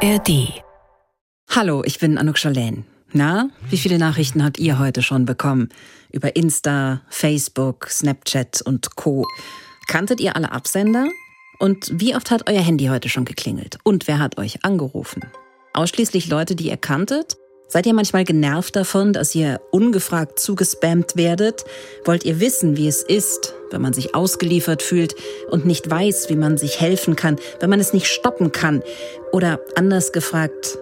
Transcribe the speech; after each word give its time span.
ARD. 0.00 0.62
Hallo, 1.50 1.82
ich 1.84 1.98
bin 1.98 2.18
Anouk 2.18 2.38
Schalen. 2.38 2.84
Na, 3.12 3.50
wie 3.68 3.78
viele 3.78 3.98
Nachrichten 3.98 4.44
habt 4.44 4.60
ihr 4.60 4.78
heute 4.78 5.02
schon 5.02 5.24
bekommen? 5.24 5.70
Über 6.12 6.36
Insta, 6.36 7.02
Facebook, 7.08 7.88
Snapchat 7.90 8.62
und 8.62 8.94
Co. 8.94 9.26
Kanntet 9.88 10.20
ihr 10.20 10.36
alle 10.36 10.52
Absender? 10.52 11.08
Und 11.58 11.90
wie 11.92 12.14
oft 12.14 12.30
hat 12.30 12.48
euer 12.48 12.60
Handy 12.60 12.86
heute 12.86 13.08
schon 13.08 13.24
geklingelt? 13.24 13.78
Und 13.82 14.06
wer 14.06 14.20
hat 14.20 14.38
euch 14.38 14.64
angerufen? 14.64 15.24
Ausschließlich 15.72 16.28
Leute, 16.28 16.54
die 16.54 16.68
ihr 16.68 16.76
kanntet? 16.76 17.36
Seid 17.66 17.84
ihr 17.86 17.94
manchmal 17.94 18.24
genervt 18.24 18.76
davon, 18.76 19.12
dass 19.12 19.34
ihr 19.34 19.60
ungefragt 19.72 20.38
zugespammt 20.38 21.16
werdet? 21.16 21.64
Wollt 22.04 22.24
ihr 22.24 22.38
wissen, 22.38 22.76
wie 22.76 22.86
es 22.86 23.02
ist, 23.02 23.52
wenn 23.70 23.82
man 23.82 23.92
sich 23.92 24.14
ausgeliefert 24.14 24.82
fühlt 24.82 25.14
und 25.50 25.66
nicht 25.66 25.90
weiß, 25.90 26.28
wie 26.28 26.36
man 26.36 26.58
sich 26.58 26.80
helfen 26.80 27.16
kann, 27.16 27.36
wenn 27.60 27.70
man 27.70 27.80
es 27.80 27.92
nicht 27.92 28.06
stoppen 28.06 28.52
kann? 28.52 28.82
Oder 29.32 29.60
anders 29.76 30.12
gefragt, 30.12 30.78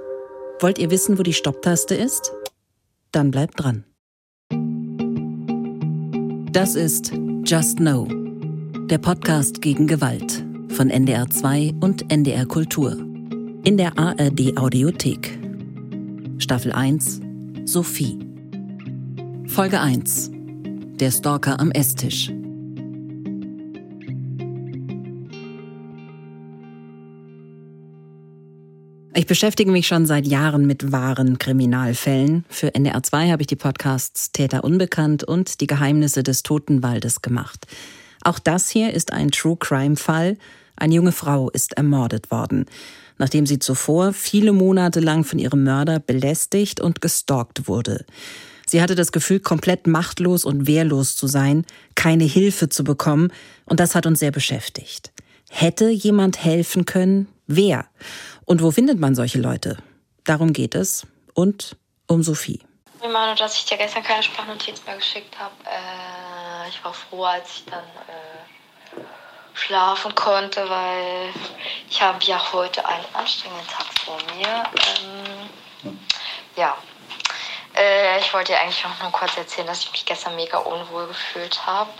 wollt 0.60 0.78
ihr 0.78 0.91
wissen, 0.91 1.18
wo 1.18 1.22
die 1.22 1.32
Stopptaste 1.32 1.94
ist? 1.94 2.32
Dann 3.12 3.30
bleibt 3.30 3.62
dran. 3.62 3.84
Das 6.52 6.74
ist 6.74 7.12
Just 7.44 7.78
Know, 7.78 8.08
der 8.86 8.98
Podcast 8.98 9.60
gegen 9.60 9.86
Gewalt 9.86 10.42
von 10.70 10.91
NDR 10.91 11.28
2 11.28 11.74
und 11.80 12.10
NDR 12.10 12.46
Kultur. 12.46 12.96
In 13.64 13.77
der 13.77 13.98
ARD 13.98 14.56
Audiothek. 14.56 15.38
Staffel 16.38 16.72
1 16.72 17.20
Sophie. 17.64 18.18
Folge 19.48 19.80
1 19.80 20.30
Der 21.00 21.10
Stalker 21.10 21.58
am 21.58 21.70
Esstisch. 21.72 22.30
Ich 29.19 29.27
beschäftige 29.27 29.70
mich 29.70 29.86
schon 29.86 30.05
seit 30.05 30.27
Jahren 30.27 30.67
mit 30.67 30.92
wahren 30.92 31.39
Kriminalfällen. 31.39 32.45
Für 32.50 32.75
NDR 32.75 33.03
2 33.03 33.31
habe 33.31 33.41
ich 33.42 33.47
die 33.47 33.56
Podcasts 33.56 34.31
Täter 34.31 34.62
Unbekannt 34.62 35.25
und 35.25 35.62
Die 35.62 35.67
Geheimnisse 35.67 36.23
des 36.23 36.42
Totenwaldes 36.42 37.23
gemacht. 37.23 37.67
Auch 38.25 38.39
das 38.39 38.69
hier 38.69 38.92
ist 38.92 39.14
ein 39.14 39.31
True 39.31 39.56
Crime 39.58 39.97
Fall. 39.97 40.36
Eine 40.77 40.97
junge 40.97 41.12
Frau 41.12 41.48
ist 41.48 41.78
ermordet 41.78 42.31
worden, 42.31 42.67
nachdem 43.17 43.47
sie 43.47 43.58
zuvor 43.58 44.12
viele 44.12 44.53
Monate 44.53 45.00
lang 45.00 45.25
von 45.25 45.39
ihrem 45.39 45.64
Mörder 45.64 45.98
belästigt 45.98 46.83
und 46.83 47.01
gestalkt 47.01 47.69
wurde. 47.69 48.05
Sie 48.67 48.83
hatte 48.83 48.97
das 48.97 49.12
Gefühl, 49.12 49.41
komplett 49.41 49.86
machtlos 49.86 50.45
und 50.45 50.67
wehrlos 50.67 51.17
zu 51.17 51.27
sein, 51.27 51.64
keine 51.95 52.25
Hilfe 52.25 52.69
zu 52.69 52.84
bekommen, 52.84 53.33
und 53.64 53.80
das 53.80 53.95
hat 53.95 54.05
uns 54.05 54.19
sehr 54.19 54.30
beschäftigt. 54.30 55.11
Hätte 55.48 55.89
jemand 55.89 56.45
helfen 56.45 56.84
können? 56.84 57.28
Wer? 57.47 57.86
Und 58.44 58.62
wo 58.62 58.70
findet 58.70 58.98
man 58.98 59.14
solche 59.14 59.39
Leute? 59.39 59.78
Darum 60.25 60.52
geht 60.52 60.75
es 60.75 61.06
und 61.34 61.77
um 62.08 62.22
Sophie. 62.22 62.61
Ich 63.00 63.08
meine, 63.12 63.36
dass 63.36 63.56
ich 63.56 63.64
dir 63.64 63.77
gestern 63.77 64.02
keine 64.02 64.22
Sprachnotiz 64.22 64.83
mehr 64.84 64.97
geschickt 64.97 65.39
habe. 65.39 65.55
Äh, 65.64 66.69
ich 66.69 66.83
war 66.84 66.92
froh, 66.92 67.24
als 67.24 67.48
ich 67.58 67.64
dann 67.67 67.84
äh, 67.84 69.00
schlafen 69.55 70.14
konnte, 70.14 70.69
weil 70.69 71.33
ich 71.89 72.02
habe 72.02 72.19
ja 72.24 72.41
heute 72.52 72.84
einen 72.84 73.05
anstrengenden 73.12 73.67
Tag 73.69 73.86
vor 74.05 74.19
mir. 74.36 74.64
Ähm, 75.84 75.98
ja, 76.56 76.77
äh, 77.77 78.19
ich 78.19 78.33
wollte 78.34 78.52
dir 78.52 78.61
eigentlich 78.61 78.84
auch 78.84 79.02
nur 79.02 79.12
kurz 79.12 79.36
erzählen, 79.36 79.67
dass 79.67 79.84
ich 79.84 79.92
mich 79.92 80.05
gestern 80.05 80.34
mega 80.34 80.58
unwohl 80.58 81.06
gefühlt 81.06 81.64
habe. 81.67 81.91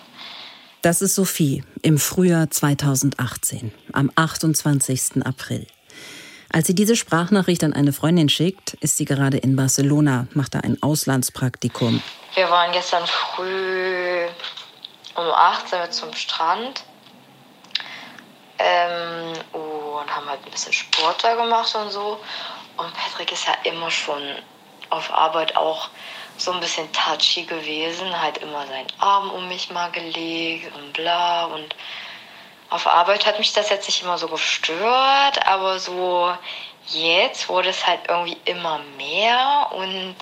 Das 0.83 1.03
ist 1.03 1.15
Sophie 1.15 1.65
im 1.83 1.99
Frühjahr 1.99 2.51
2018, 2.51 3.73
am 3.93 4.11
28. 4.15 5.25
April. 5.25 5.67
Als 6.53 6.69
sie 6.69 6.75
diese 6.75 6.97
Sprachnachricht 6.97 7.65
an 7.65 7.73
eine 7.73 7.93
Freundin 7.93 8.29
schickt, 8.29 8.75
ist 8.75 8.97
sie 8.97 9.05
gerade 9.05 9.37
in 9.37 9.57
Barcelona, 9.57 10.29
macht 10.33 10.55
da 10.55 10.61
ein 10.61 10.81
Auslandspraktikum. 10.83 12.03
Wir 12.35 12.49
waren 12.49 12.73
gestern 12.73 13.05
früh 13.07 14.27
um 15.17 15.25
18 15.25 15.81
Uhr 15.81 15.91
zum 15.91 16.13
Strand 16.15 16.85
ähm, 18.59 19.33
und 19.53 20.07
haben 20.09 20.29
halt 20.29 20.41
ein 20.45 20.51
bisschen 20.51 20.73
Sport 20.73 21.25
da 21.25 21.35
gemacht 21.35 21.75
und 21.75 21.91
so. 21.91 22.21
Und 22.77 22.93
Patrick 22.95 23.33
ist 23.33 23.47
ja 23.47 23.55
immer 23.71 23.91
schon 23.91 24.23
auf 24.91 25.13
Arbeit 25.13 25.57
auch 25.57 25.89
so 26.39 26.53
ein 26.53 26.61
bisschen 26.61 26.91
touchy 26.93 27.45
gewesen, 27.45 28.21
halt 28.21 28.39
immer 28.39 28.67
seinen 28.67 28.87
Arm 28.99 29.31
um 29.31 29.49
mich 29.49 29.71
mal 29.71 29.91
gelegt 29.91 30.75
und 30.75 30.93
bla. 30.93 31.47
Und 31.47 31.75
auf 32.71 32.87
Arbeit 32.87 33.27
hat 33.27 33.39
mich 33.39 33.53
das 33.53 33.71
jetzt 33.71 33.87
nicht 33.87 34.03
immer 34.03 34.19
so 34.19 34.29
gestört, 34.29 35.47
aber 35.47 35.79
so 35.79 36.37
jetzt 36.89 37.49
wurde 37.49 37.71
es 37.71 37.87
halt 37.87 38.01
irgendwie 38.09 38.37
immer 38.45 38.79
mehr 38.97 39.69
und 39.73 40.17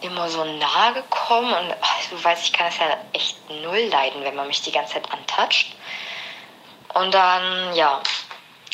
immer 0.00 0.28
so 0.28 0.44
nahe 0.44 0.94
gekommen. 0.94 1.52
Und 1.52 1.74
ach, 1.80 1.96
du 2.10 2.22
weißt, 2.22 2.44
ich 2.44 2.52
kann 2.52 2.68
es 2.68 2.78
ja 2.78 2.96
echt 3.12 3.50
null 3.50 3.88
leiden, 3.90 4.24
wenn 4.24 4.36
man 4.36 4.46
mich 4.46 4.62
die 4.62 4.72
ganze 4.72 4.94
Zeit 4.94 5.10
antatscht. 5.12 5.74
Und 6.94 7.12
dann, 7.12 7.74
ja, 7.74 8.00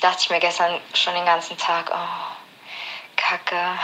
dachte 0.00 0.18
ich 0.20 0.30
mir 0.30 0.40
gestern 0.40 0.80
schon 0.94 1.14
den 1.14 1.24
ganzen 1.24 1.56
Tag, 1.56 1.90
oh, 1.92 3.16
Kacke 3.16 3.78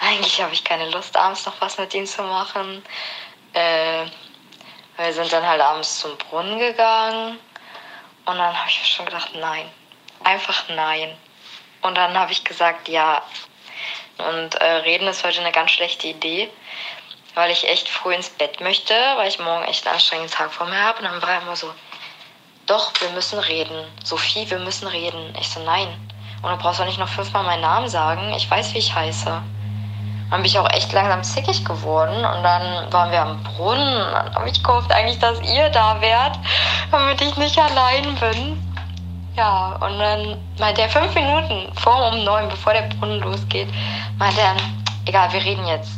eigentlich 0.00 0.40
habe 0.40 0.54
ich 0.54 0.64
keine 0.64 0.90
Lust, 0.90 1.16
abends 1.16 1.44
noch 1.46 1.60
was 1.60 1.78
mit 1.78 1.92
ihm 1.94 2.06
zu 2.06 2.22
machen. 2.22 2.84
Äh, 3.52 4.04
wir 4.96 5.12
sind 5.12 5.32
dann 5.32 5.46
halt 5.46 5.60
abends 5.60 6.00
zum 6.00 6.16
Brunnen 6.18 6.58
gegangen 6.58 7.38
und 8.24 8.36
dann 8.36 8.58
habe 8.58 8.68
ich 8.68 8.86
schon 8.86 9.06
gedacht, 9.06 9.30
nein, 9.34 9.70
einfach 10.24 10.68
nein. 10.68 11.16
Und 11.82 11.96
dann 11.96 12.18
habe 12.18 12.32
ich 12.32 12.44
gesagt, 12.44 12.88
ja. 12.88 13.22
Und 14.18 14.56
äh, 14.56 14.64
reden 14.64 15.06
ist 15.06 15.24
heute 15.24 15.40
eine 15.40 15.52
ganz 15.52 15.70
schlechte 15.70 16.08
Idee, 16.08 16.50
weil 17.34 17.50
ich 17.52 17.68
echt 17.68 17.88
früh 17.88 18.12
ins 18.14 18.30
Bett 18.30 18.60
möchte, 18.60 18.94
weil 19.16 19.28
ich 19.28 19.38
morgen 19.38 19.64
echt 19.64 19.86
einen 19.86 19.94
anstrengenden 19.94 20.34
Tag 20.34 20.52
vor 20.52 20.66
mir 20.66 20.82
habe. 20.82 20.98
Und 20.98 21.04
dann 21.04 21.22
war 21.22 21.30
er 21.30 21.42
immer 21.42 21.54
so, 21.54 21.72
doch, 22.66 22.92
wir 23.00 23.10
müssen 23.10 23.38
reden. 23.38 23.86
Sophie, 24.04 24.50
wir 24.50 24.58
müssen 24.58 24.88
reden. 24.88 25.34
Ich 25.40 25.48
so, 25.48 25.60
nein. 25.60 25.88
Und 26.42 26.50
du 26.50 26.56
brauchst 26.56 26.80
doch 26.80 26.86
nicht 26.86 26.98
noch 26.98 27.08
fünfmal 27.08 27.44
meinen 27.44 27.62
Namen 27.62 27.88
sagen. 27.88 28.32
Ich 28.34 28.50
weiß, 28.50 28.74
wie 28.74 28.78
ich 28.78 28.92
heiße. 28.92 29.40
Dann 30.30 30.42
bin 30.42 30.50
ich 30.50 30.58
auch 30.58 30.70
echt 30.72 30.92
langsam 30.92 31.22
zickig 31.22 31.64
geworden 31.64 32.16
und 32.16 32.42
dann 32.42 32.92
waren 32.92 33.10
wir 33.10 33.22
am 33.22 33.42
Brunnen 33.42 34.06
und 34.06 34.12
dann 34.12 34.34
habe 34.34 34.48
ich 34.48 34.62
gehofft 34.62 34.92
eigentlich, 34.92 35.18
dass 35.18 35.40
ihr 35.40 35.70
da 35.70 36.00
wärt, 36.00 36.38
damit 36.90 37.20
ich 37.20 37.36
nicht 37.36 37.58
allein 37.58 38.04
bin. 38.20 38.58
Ja, 39.36 39.76
und 39.76 39.98
dann 39.98 40.36
meinte 40.58 40.82
er 40.82 40.88
fünf 40.88 41.14
Minuten 41.14 41.72
vor 41.76 42.12
um 42.12 42.24
neun, 42.24 42.48
bevor 42.48 42.72
der 42.72 42.88
Brunnen 42.96 43.20
losgeht, 43.20 43.68
meinte 44.18 44.40
er, 44.40 44.56
egal, 45.06 45.32
wir 45.32 45.44
reden 45.44 45.66
jetzt. 45.66 45.92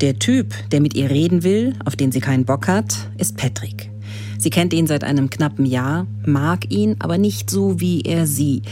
Der 0.00 0.18
Typ, 0.18 0.54
der 0.70 0.80
mit 0.80 0.94
ihr 0.94 1.10
reden 1.10 1.42
will, 1.42 1.76
auf 1.84 1.96
den 1.96 2.12
sie 2.12 2.20
keinen 2.20 2.44
Bock 2.44 2.68
hat, 2.68 2.94
ist 3.18 3.36
Patrick. 3.36 3.90
Sie 4.38 4.50
kennt 4.50 4.72
ihn 4.72 4.86
seit 4.86 5.02
einem 5.02 5.28
knappen 5.28 5.66
Jahr, 5.66 6.06
mag 6.24 6.70
ihn 6.70 6.96
aber 7.00 7.18
nicht 7.18 7.50
so 7.50 7.80
wie 7.80 8.02
er 8.02 8.26
sie. 8.26 8.62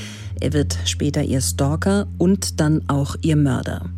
Er 0.40 0.52
wird 0.52 0.78
später 0.84 1.22
ihr 1.22 1.40
Stalker 1.40 2.06
und 2.18 2.60
dann 2.60 2.88
auch 2.88 3.16
ihr 3.22 3.36
Mörder. 3.36 3.90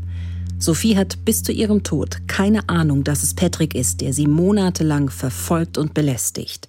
Sophie 0.58 0.96
hat 0.96 1.24
bis 1.24 1.42
zu 1.42 1.52
ihrem 1.52 1.82
Tod 1.84 2.26
keine 2.26 2.68
Ahnung, 2.68 3.04
dass 3.04 3.22
es 3.22 3.34
Patrick 3.34 3.74
ist, 3.74 4.00
der 4.00 4.12
sie 4.12 4.26
monatelang 4.26 5.08
verfolgt 5.08 5.78
und 5.78 5.94
belästigt. 5.94 6.68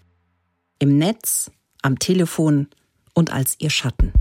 Im 0.78 0.98
Netz, 0.98 1.52
am 1.82 1.98
Telefon 1.98 2.68
und 3.14 3.34
als 3.34 3.56
ihr 3.60 3.70
Schatten. 3.70 4.14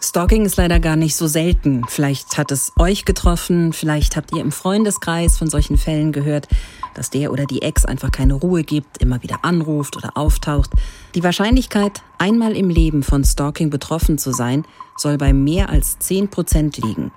Stalking 0.00 0.44
ist 0.44 0.56
leider 0.56 0.78
gar 0.78 0.94
nicht 0.94 1.16
so 1.16 1.26
selten. 1.26 1.82
Vielleicht 1.88 2.38
hat 2.38 2.52
es 2.52 2.72
euch 2.78 3.04
getroffen, 3.04 3.72
vielleicht 3.72 4.16
habt 4.16 4.32
ihr 4.32 4.40
im 4.40 4.52
Freundeskreis 4.52 5.36
von 5.36 5.50
solchen 5.50 5.76
Fällen 5.76 6.12
gehört, 6.12 6.46
dass 6.94 7.10
der 7.10 7.32
oder 7.32 7.46
die 7.46 7.62
Ex 7.62 7.84
einfach 7.84 8.12
keine 8.12 8.34
Ruhe 8.34 8.62
gibt, 8.62 8.98
immer 8.98 9.24
wieder 9.24 9.44
anruft 9.44 9.96
oder 9.96 10.16
auftaucht. 10.16 10.70
Die 11.16 11.24
Wahrscheinlichkeit, 11.24 12.02
einmal 12.16 12.56
im 12.56 12.70
Leben 12.70 13.02
von 13.02 13.24
Stalking 13.24 13.70
betroffen 13.70 14.18
zu 14.18 14.30
sein, 14.30 14.64
soll 14.96 15.18
bei 15.18 15.32
mehr 15.32 15.68
als 15.68 15.98
10 15.98 16.28
Prozent 16.28 16.76
liegen. 16.76 17.10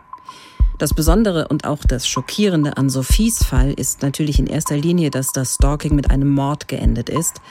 Das 0.79 0.95
Besondere 0.95 1.49
und 1.49 1.65
auch 1.65 1.83
das 1.87 2.07
Schockierende 2.07 2.77
an 2.77 2.89
Sophies 2.89 3.43
Fall 3.43 3.73
ist 3.73 4.01
natürlich 4.01 4.39
in 4.39 4.47
erster 4.47 4.75
Linie, 4.75 5.11
dass 5.11 5.31
das 5.31 5.53
Stalking 5.53 5.93
mit 5.93 6.09
einem 6.09 6.29
Mord 6.29 6.67
geendet 6.67 7.09
ist, 7.09 7.41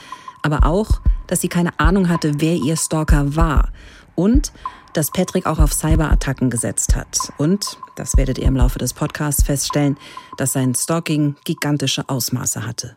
aber 0.43 0.67
auch, 0.67 1.00
dass 1.29 1.41
sie 1.41 1.49
keine 1.49 1.79
Ahnung 1.79 2.09
hatte, 2.09 2.41
wer 2.41 2.56
ihr 2.56 2.76
Stalker 2.76 3.37
war 3.37 3.71
und 4.17 4.53
dass 4.92 5.10
Patrick 5.10 5.46
auch 5.46 5.58
auf 5.58 5.72
Cyberattacken 5.72 6.50
gesetzt 6.50 6.96
hat. 6.96 7.32
Und, 7.38 7.78
das 7.96 8.16
werdet 8.16 8.38
ihr 8.38 8.46
im 8.46 8.56
Laufe 8.56 8.78
des 8.78 8.92
Podcasts 8.94 9.42
feststellen, 9.42 9.96
dass 10.37 10.52
sein 10.52 10.75
Stalking 10.75 11.37
gigantische 11.44 12.08
Ausmaße 12.08 12.66
hatte. 12.66 12.96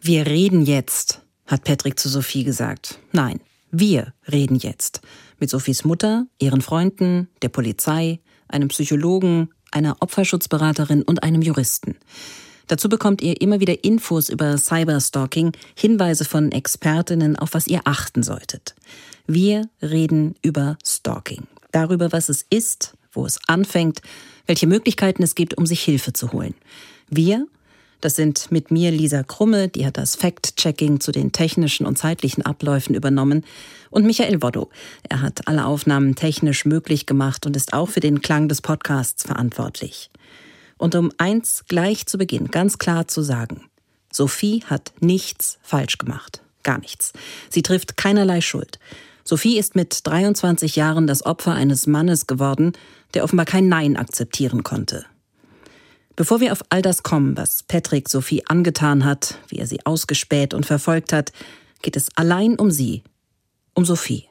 Wir 0.00 0.26
reden 0.26 0.62
jetzt, 0.62 1.22
hat 1.46 1.64
Patrick 1.64 1.98
zu 1.98 2.08
Sophie 2.08 2.44
gesagt. 2.44 2.98
Nein, 3.12 3.40
wir 3.70 4.12
reden 4.30 4.56
jetzt. 4.56 5.00
Mit 5.38 5.50
Sophies 5.50 5.84
Mutter, 5.84 6.26
ihren 6.38 6.60
Freunden, 6.60 7.28
der 7.40 7.48
Polizei, 7.48 8.20
einem 8.48 8.68
Psychologen, 8.68 9.50
einer 9.70 9.96
Opferschutzberaterin 10.00 11.02
und 11.02 11.22
einem 11.22 11.42
Juristen. 11.42 11.96
Dazu 12.72 12.88
bekommt 12.88 13.20
ihr 13.20 13.38
immer 13.42 13.60
wieder 13.60 13.84
Infos 13.84 14.30
über 14.30 14.56
Cyberstalking, 14.56 15.52
Hinweise 15.74 16.24
von 16.24 16.50
Expertinnen, 16.52 17.36
auf 17.36 17.52
was 17.52 17.66
ihr 17.66 17.82
achten 17.84 18.22
solltet. 18.22 18.74
Wir 19.26 19.68
reden 19.82 20.36
über 20.40 20.78
Stalking, 20.82 21.42
darüber, 21.70 22.12
was 22.12 22.30
es 22.30 22.46
ist, 22.48 22.94
wo 23.12 23.26
es 23.26 23.38
anfängt, 23.46 24.00
welche 24.46 24.66
Möglichkeiten 24.66 25.22
es 25.22 25.34
gibt, 25.34 25.58
um 25.58 25.66
sich 25.66 25.82
Hilfe 25.82 26.14
zu 26.14 26.32
holen. 26.32 26.54
Wir, 27.10 27.46
das 28.00 28.16
sind 28.16 28.50
mit 28.50 28.70
mir 28.70 28.90
Lisa 28.90 29.22
Krumme, 29.22 29.68
die 29.68 29.84
hat 29.84 29.98
das 29.98 30.16
Fact-Checking 30.16 30.98
zu 31.00 31.12
den 31.12 31.30
technischen 31.30 31.84
und 31.84 31.98
zeitlichen 31.98 32.46
Abläufen 32.46 32.94
übernommen, 32.94 33.44
und 33.90 34.06
Michael 34.06 34.40
Woddo. 34.40 34.70
Er 35.10 35.20
hat 35.20 35.46
alle 35.46 35.66
Aufnahmen 35.66 36.14
technisch 36.14 36.64
möglich 36.64 37.04
gemacht 37.04 37.44
und 37.44 37.54
ist 37.54 37.74
auch 37.74 37.90
für 37.90 38.00
den 38.00 38.22
Klang 38.22 38.48
des 38.48 38.62
Podcasts 38.62 39.24
verantwortlich. 39.24 40.08
Und 40.82 40.96
um 40.96 41.12
eins 41.16 41.62
gleich 41.68 42.06
zu 42.06 42.18
Beginn 42.18 42.48
ganz 42.48 42.76
klar 42.76 43.06
zu 43.06 43.22
sagen, 43.22 43.70
Sophie 44.10 44.64
hat 44.66 44.92
nichts 44.98 45.60
falsch 45.62 45.96
gemacht. 45.96 46.42
Gar 46.64 46.80
nichts. 46.80 47.12
Sie 47.50 47.62
trifft 47.62 47.96
keinerlei 47.96 48.40
Schuld. 48.40 48.80
Sophie 49.22 49.58
ist 49.58 49.76
mit 49.76 50.04
23 50.04 50.74
Jahren 50.74 51.06
das 51.06 51.24
Opfer 51.24 51.52
eines 51.52 51.86
Mannes 51.86 52.26
geworden, 52.26 52.72
der 53.14 53.22
offenbar 53.22 53.46
kein 53.46 53.68
Nein 53.68 53.96
akzeptieren 53.96 54.64
konnte. 54.64 55.06
Bevor 56.16 56.40
wir 56.40 56.50
auf 56.50 56.64
all 56.70 56.82
das 56.82 57.04
kommen, 57.04 57.36
was 57.36 57.62
Patrick 57.62 58.08
Sophie 58.08 58.44
angetan 58.48 59.04
hat, 59.04 59.38
wie 59.46 59.58
er 59.58 59.68
sie 59.68 59.86
ausgespäht 59.86 60.52
und 60.52 60.66
verfolgt 60.66 61.12
hat, 61.12 61.30
geht 61.82 61.96
es 61.96 62.08
allein 62.16 62.58
um 62.58 62.72
sie, 62.72 63.04
um 63.74 63.84
Sophie. 63.84 64.28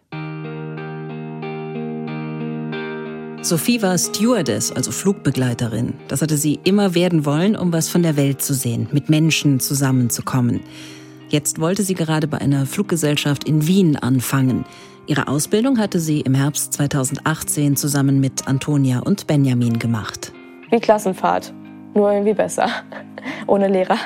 Sophie 3.43 3.81
war 3.81 3.97
Stewardess, 3.97 4.71
also 4.71 4.91
Flugbegleiterin. 4.91 5.95
Das 6.07 6.21
hatte 6.21 6.37
sie 6.37 6.59
immer 6.63 6.93
werden 6.93 7.25
wollen, 7.25 7.55
um 7.55 7.73
was 7.73 7.89
von 7.89 8.03
der 8.03 8.15
Welt 8.15 8.43
zu 8.43 8.53
sehen, 8.53 8.87
mit 8.91 9.09
Menschen 9.09 9.59
zusammenzukommen. 9.59 10.61
Jetzt 11.29 11.59
wollte 11.59 11.81
sie 11.81 11.95
gerade 11.95 12.27
bei 12.27 12.37
einer 12.37 12.67
Fluggesellschaft 12.67 13.45
in 13.45 13.65
Wien 13.65 13.95
anfangen. 13.95 14.63
Ihre 15.07 15.27
Ausbildung 15.27 15.79
hatte 15.79 15.99
sie 15.99 16.21
im 16.21 16.35
Herbst 16.35 16.73
2018 16.73 17.75
zusammen 17.75 18.19
mit 18.19 18.47
Antonia 18.47 18.99
und 18.99 19.25
Benjamin 19.25 19.79
gemacht. 19.79 20.31
Wie 20.69 20.79
Klassenfahrt, 20.79 21.51
nur 21.95 22.11
irgendwie 22.11 22.35
besser, 22.35 22.69
ohne 23.47 23.69
Lehrer. 23.69 23.97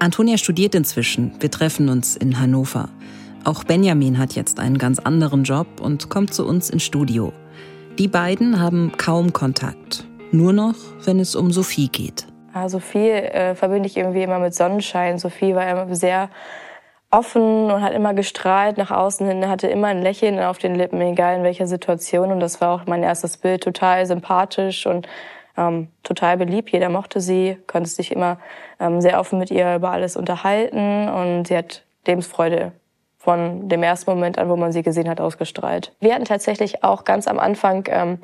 Antonia 0.00 0.36
studiert 0.36 0.74
inzwischen. 0.74 1.30
Wir 1.38 1.50
treffen 1.52 1.88
uns 1.88 2.16
in 2.16 2.40
Hannover. 2.40 2.88
Auch 3.44 3.62
Benjamin 3.62 4.18
hat 4.18 4.34
jetzt 4.34 4.58
einen 4.58 4.78
ganz 4.78 4.98
anderen 4.98 5.44
Job 5.44 5.80
und 5.80 6.08
kommt 6.08 6.34
zu 6.34 6.44
uns 6.44 6.70
ins 6.70 6.82
Studio. 6.82 7.32
Die 7.98 8.08
beiden 8.08 8.60
haben 8.60 8.92
kaum 8.98 9.32
Kontakt. 9.32 10.04
Nur 10.30 10.52
noch, 10.52 10.74
wenn 11.04 11.18
es 11.18 11.34
um 11.34 11.50
Sophie 11.50 11.88
geht. 11.88 12.26
Ja, 12.54 12.68
Sophie 12.68 13.08
äh, 13.08 13.54
verbinde 13.54 13.86
ich 13.86 13.96
irgendwie 13.96 14.22
immer 14.22 14.38
mit 14.38 14.54
Sonnenschein. 14.54 15.18
Sophie 15.18 15.54
war 15.54 15.66
immer 15.66 15.94
sehr 15.94 16.28
offen 17.10 17.70
und 17.70 17.80
hat 17.80 17.94
immer 17.94 18.12
gestrahlt 18.12 18.76
nach 18.76 18.90
außen 18.90 19.26
hin, 19.26 19.48
hatte 19.48 19.68
immer 19.68 19.86
ein 19.86 20.02
Lächeln 20.02 20.38
auf 20.40 20.58
den 20.58 20.74
Lippen, 20.74 21.00
egal 21.00 21.38
in 21.38 21.42
welcher 21.42 21.66
Situation. 21.66 22.32
Und 22.32 22.40
das 22.40 22.60
war 22.60 22.74
auch 22.74 22.86
mein 22.86 23.02
erstes 23.02 23.38
Bild, 23.38 23.62
total 23.62 24.04
sympathisch 24.04 24.86
und 24.86 25.08
ähm, 25.56 25.88
total 26.02 26.36
beliebt. 26.36 26.70
Jeder 26.72 26.90
mochte 26.90 27.22
sie, 27.22 27.56
konnte 27.66 27.88
sich 27.88 28.12
immer 28.12 28.38
ähm, 28.78 29.00
sehr 29.00 29.18
offen 29.18 29.38
mit 29.38 29.50
ihr 29.50 29.74
über 29.74 29.90
alles 29.92 30.18
unterhalten 30.18 31.08
und 31.08 31.48
sie 31.48 31.56
hat 31.56 31.82
Lebensfreude 32.06 32.72
von 33.26 33.68
dem 33.68 33.82
ersten 33.82 34.08
Moment 34.08 34.38
an, 34.38 34.48
wo 34.48 34.54
man 34.54 34.70
sie 34.70 34.84
gesehen 34.84 35.08
hat, 35.08 35.20
ausgestrahlt. 35.20 35.92
Wir 35.98 36.14
hatten 36.14 36.26
tatsächlich 36.26 36.84
auch 36.84 37.02
ganz 37.02 37.26
am 37.26 37.40
Anfang 37.40 37.82
ähm, 37.88 38.20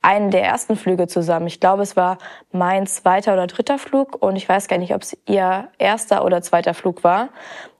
einen 0.00 0.30
der 0.30 0.44
ersten 0.44 0.76
Flüge 0.76 1.08
zusammen. 1.08 1.46
Ich 1.46 1.60
glaube, 1.60 1.82
es 1.82 1.94
war 1.94 2.16
mein 2.52 2.86
zweiter 2.86 3.34
oder 3.34 3.48
dritter 3.48 3.76
Flug 3.76 4.16
und 4.22 4.34
ich 4.34 4.48
weiß 4.48 4.66
gar 4.68 4.78
nicht, 4.78 4.94
ob 4.94 5.02
es 5.02 5.14
ihr 5.26 5.68
erster 5.76 6.24
oder 6.24 6.40
zweiter 6.40 6.72
Flug 6.72 7.04
war. 7.04 7.28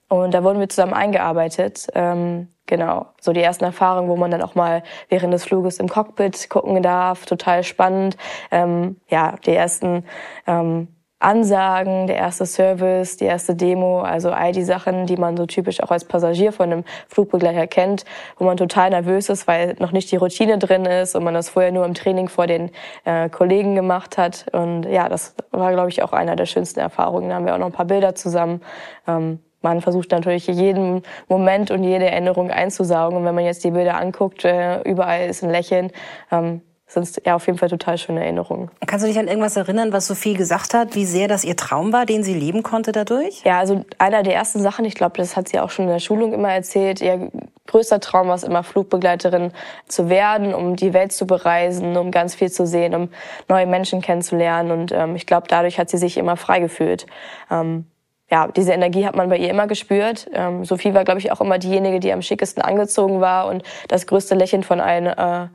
Und 0.08 0.34
da 0.34 0.44
wurden 0.44 0.60
wir 0.60 0.68
zusammen 0.68 0.92
eingearbeitet. 0.92 1.86
Ähm, 1.94 2.48
genau, 2.66 3.06
so 3.22 3.32
die 3.32 3.40
ersten 3.40 3.64
Erfahrungen, 3.64 4.10
wo 4.10 4.16
man 4.16 4.30
dann 4.30 4.42
auch 4.42 4.54
mal 4.54 4.82
während 5.08 5.32
des 5.32 5.44
Fluges 5.44 5.78
im 5.78 5.88
Cockpit 5.88 6.50
gucken 6.50 6.82
darf, 6.82 7.24
total 7.24 7.64
spannend. 7.64 8.18
Ähm, 8.50 9.00
ja, 9.08 9.36
die 9.46 9.54
ersten 9.54 10.04
ähm, 10.46 10.88
Ansagen, 11.18 12.06
der 12.06 12.16
erste 12.16 12.44
Service, 12.44 13.16
die 13.16 13.24
erste 13.24 13.54
Demo, 13.54 14.02
also 14.02 14.30
all 14.30 14.52
die 14.52 14.64
Sachen, 14.64 15.06
die 15.06 15.16
man 15.16 15.36
so 15.36 15.46
typisch 15.46 15.82
auch 15.82 15.90
als 15.90 16.04
Passagier 16.04 16.52
von 16.52 16.70
einem 16.70 16.84
Flugbegleiter 17.08 17.66
kennt, 17.66 18.04
wo 18.36 18.44
man 18.44 18.58
total 18.58 18.90
nervös 18.90 19.30
ist, 19.30 19.48
weil 19.48 19.76
noch 19.78 19.92
nicht 19.92 20.12
die 20.12 20.16
Routine 20.16 20.58
drin 20.58 20.84
ist 20.84 21.16
und 21.16 21.24
man 21.24 21.32
das 21.32 21.48
vorher 21.48 21.72
nur 21.72 21.86
im 21.86 21.94
Training 21.94 22.28
vor 22.28 22.46
den 22.46 22.70
äh, 23.04 23.30
Kollegen 23.30 23.74
gemacht 23.74 24.18
hat. 24.18 24.46
Und 24.52 24.84
ja, 24.84 25.08
das 25.08 25.34
war, 25.52 25.72
glaube 25.72 25.88
ich, 25.88 26.02
auch 26.02 26.12
einer 26.12 26.36
der 26.36 26.46
schönsten 26.46 26.80
Erfahrungen. 26.80 27.30
Da 27.30 27.36
haben 27.36 27.46
wir 27.46 27.54
auch 27.54 27.58
noch 27.58 27.66
ein 27.66 27.72
paar 27.72 27.86
Bilder 27.86 28.14
zusammen. 28.14 28.60
Ähm, 29.08 29.40
man 29.62 29.80
versucht 29.80 30.10
natürlich 30.10 30.46
jeden 30.46 31.02
Moment 31.28 31.70
und 31.70 31.82
jede 31.82 32.10
Erinnerung 32.10 32.50
einzusaugen. 32.50 33.18
Und 33.18 33.24
wenn 33.24 33.34
man 33.34 33.44
jetzt 33.44 33.64
die 33.64 33.70
Bilder 33.70 33.96
anguckt, 33.96 34.44
äh, 34.44 34.82
überall 34.82 35.28
ist 35.28 35.42
ein 35.42 35.50
Lächeln. 35.50 35.90
Ähm, 36.30 36.60
sind 37.04 37.22
ja 37.24 37.34
auf 37.36 37.46
jeden 37.46 37.58
Fall 37.58 37.68
total 37.68 37.98
schöne 37.98 38.22
Erinnerungen. 38.22 38.70
Kannst 38.86 39.04
du 39.04 39.08
dich 39.08 39.18
an 39.18 39.28
irgendwas 39.28 39.56
erinnern, 39.56 39.92
was 39.92 40.06
Sophie 40.06 40.34
gesagt 40.34 40.74
hat, 40.74 40.94
wie 40.94 41.04
sehr 41.04 41.28
das 41.28 41.44
ihr 41.44 41.56
Traum 41.56 41.92
war, 41.92 42.06
den 42.06 42.22
sie 42.22 42.34
leben 42.34 42.62
konnte 42.62 42.92
dadurch? 42.92 43.42
Ja, 43.44 43.58
also 43.58 43.84
einer 43.98 44.22
der 44.22 44.34
ersten 44.34 44.60
Sachen, 44.60 44.84
ich 44.84 44.94
glaube, 44.94 45.16
das 45.16 45.36
hat 45.36 45.48
sie 45.48 45.60
auch 45.60 45.70
schon 45.70 45.86
in 45.86 45.92
der 45.92 46.00
Schulung 46.00 46.32
immer 46.32 46.52
erzählt, 46.52 47.00
ihr 47.00 47.30
größter 47.66 48.00
Traum 48.00 48.28
war 48.28 48.34
es 48.34 48.44
immer, 48.44 48.62
Flugbegleiterin 48.62 49.52
zu 49.88 50.08
werden, 50.08 50.54
um 50.54 50.76
die 50.76 50.92
Welt 50.92 51.12
zu 51.12 51.26
bereisen, 51.26 51.96
um 51.96 52.10
ganz 52.10 52.34
viel 52.34 52.50
zu 52.50 52.66
sehen, 52.66 52.94
um 52.94 53.08
neue 53.48 53.66
Menschen 53.66 54.00
kennenzulernen. 54.00 54.70
Und 54.70 54.92
ähm, 54.92 55.16
ich 55.16 55.26
glaube, 55.26 55.46
dadurch 55.48 55.78
hat 55.78 55.90
sie 55.90 55.98
sich 55.98 56.16
immer 56.16 56.36
frei 56.36 56.60
gefühlt. 56.60 57.06
Ähm, 57.50 57.86
ja, 58.30 58.48
diese 58.48 58.72
Energie 58.72 59.06
hat 59.06 59.14
man 59.14 59.28
bei 59.28 59.36
ihr 59.36 59.50
immer 59.50 59.68
gespürt. 59.68 60.28
Ähm, 60.32 60.64
Sophie 60.64 60.94
war, 60.94 61.04
glaube 61.04 61.20
ich, 61.20 61.30
auch 61.30 61.40
immer 61.40 61.58
diejenige, 61.58 62.00
die 62.00 62.12
am 62.12 62.22
schickesten 62.22 62.60
angezogen 62.62 63.20
war 63.20 63.46
und 63.46 63.62
das 63.88 64.06
größte 64.06 64.34
Lächeln 64.34 64.64
von 64.64 64.80
allen 64.80 65.06
äh, 65.06 65.48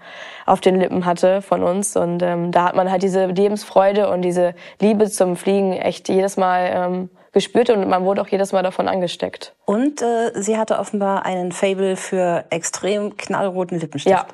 auf 0.45 0.62
den 0.62 0.79
Lippen 0.79 1.06
hatte 1.06 1.41
von 1.41 1.63
uns. 1.63 1.97
Und 1.97 2.23
ähm, 2.23 2.51
da 2.51 2.65
hat 2.65 2.75
man 2.75 2.89
halt 2.89 3.03
diese 3.03 3.25
Lebensfreude 3.25 4.09
und 4.09 4.21
diese 4.21 4.56
Liebe 4.79 5.09
zum 5.09 5.35
Fliegen 5.35 5.73
echt 5.73 6.07
jedes 6.07 6.38
Mal 6.38 6.71
ähm, 6.73 7.09
gespürt 7.33 7.69
und 7.69 7.88
man 7.89 8.06
wurde 8.06 8.21
auch 8.21 8.27
jedes 8.27 8.53
Mal 8.53 8.63
davon 8.63 8.88
angesteckt. 8.88 9.53
Und 9.65 10.01
äh, 10.01 10.31
sie 10.35 10.57
hatte 10.57 10.79
offenbar 10.79 11.25
einen 11.25 11.51
Fable 11.51 11.97
für 11.97 12.45
extrem 12.51 13.18
knallroten 13.18 13.79
Lippenstift. 13.79 14.15
Ja, 14.15 14.27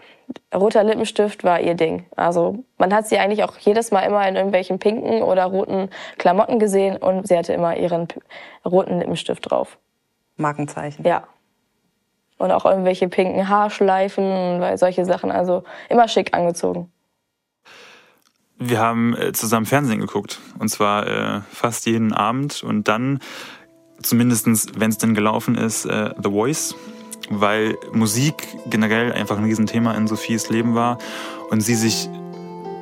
roter 0.54 0.84
Lippenstift 0.84 1.44
war 1.44 1.60
ihr 1.60 1.76
Ding. 1.76 2.06
Also 2.16 2.64
man 2.78 2.94
hat 2.94 3.08
sie 3.08 3.18
eigentlich 3.18 3.44
auch 3.44 3.58
jedes 3.58 3.92
Mal 3.92 4.02
immer 4.02 4.28
in 4.28 4.36
irgendwelchen 4.36 4.80
pinken 4.80 5.22
oder 5.22 5.46
roten 5.46 5.90
Klamotten 6.18 6.60
gesehen 6.60 6.98
und 6.98 7.28
sie 7.28 7.38
hatte 7.38 7.54
immer 7.54 7.78
ihren 7.78 8.08
roten 8.66 9.00
Lippenstift 9.00 9.50
drauf. 9.50 9.78
Markenzeichen. 10.36 11.06
Ja. 11.06 11.24
Und 12.38 12.52
auch 12.52 12.66
irgendwelche 12.66 13.08
pinken 13.10 13.50
Haarschleifen, 13.50 14.62
weil 14.62 14.78
solche 14.78 15.06
Sachen. 15.06 15.32
Also 15.32 15.64
immer 15.90 16.08
schick 16.08 16.36
angezogen. 16.36 16.92
Wir 18.60 18.80
haben 18.80 19.16
äh, 19.16 19.34
zusammen 19.34 19.66
Fernsehen 19.66 20.00
geguckt. 20.00 20.40
Und 20.60 20.70
zwar 20.70 21.08
äh, 21.08 21.42
fast 21.52 21.86
jeden 21.86 22.14
Abend. 22.14 22.64
Und 22.64 22.88
dann, 22.88 23.20
zumindestens, 24.02 24.68
wenn 24.76 24.90
es 24.90 24.98
denn 24.98 25.14
gelaufen 25.14 25.56
ist, 25.56 25.86
äh, 25.86 26.14
The 26.22 26.30
Voice 26.30 26.76
weil 27.30 27.78
Musik 27.92 28.48
generell 28.70 29.12
einfach 29.14 29.38
ein 29.38 29.44
Riesenthema 29.44 29.94
in 29.94 30.08
Sophies 30.08 30.50
Leben 30.50 30.76
war 30.76 30.98
und 31.50 31.62
sie 31.62 31.76
sich 31.76 32.10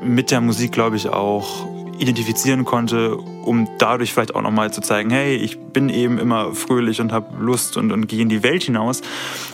mit 0.04 0.32
der 0.32 0.42
Musik, 0.42 0.72
glaube 0.72 0.96
ich, 0.96 1.10
auch 1.10 1.68
identifizieren 1.98 2.66
konnte, 2.66 3.16
um 3.16 3.70
dadurch 3.78 4.14
vielleicht 4.14 4.36
auch 4.36 4.42
nochmal 4.42 4.72
zu 4.72 4.82
zeigen, 4.82 5.10
hey, 5.10 5.36
ich 5.36 5.60
bin 5.60 5.90
eben 5.90 6.18
immer 6.18 6.54
fröhlich 6.54 7.00
und 7.00 7.12
habe 7.12 7.42
Lust 7.42 7.78
und, 7.78 7.92
und 7.92 8.08
gehe 8.08 8.22
in 8.22 8.30
die 8.30 8.44
Welt 8.44 8.64
hinaus. 8.64 9.02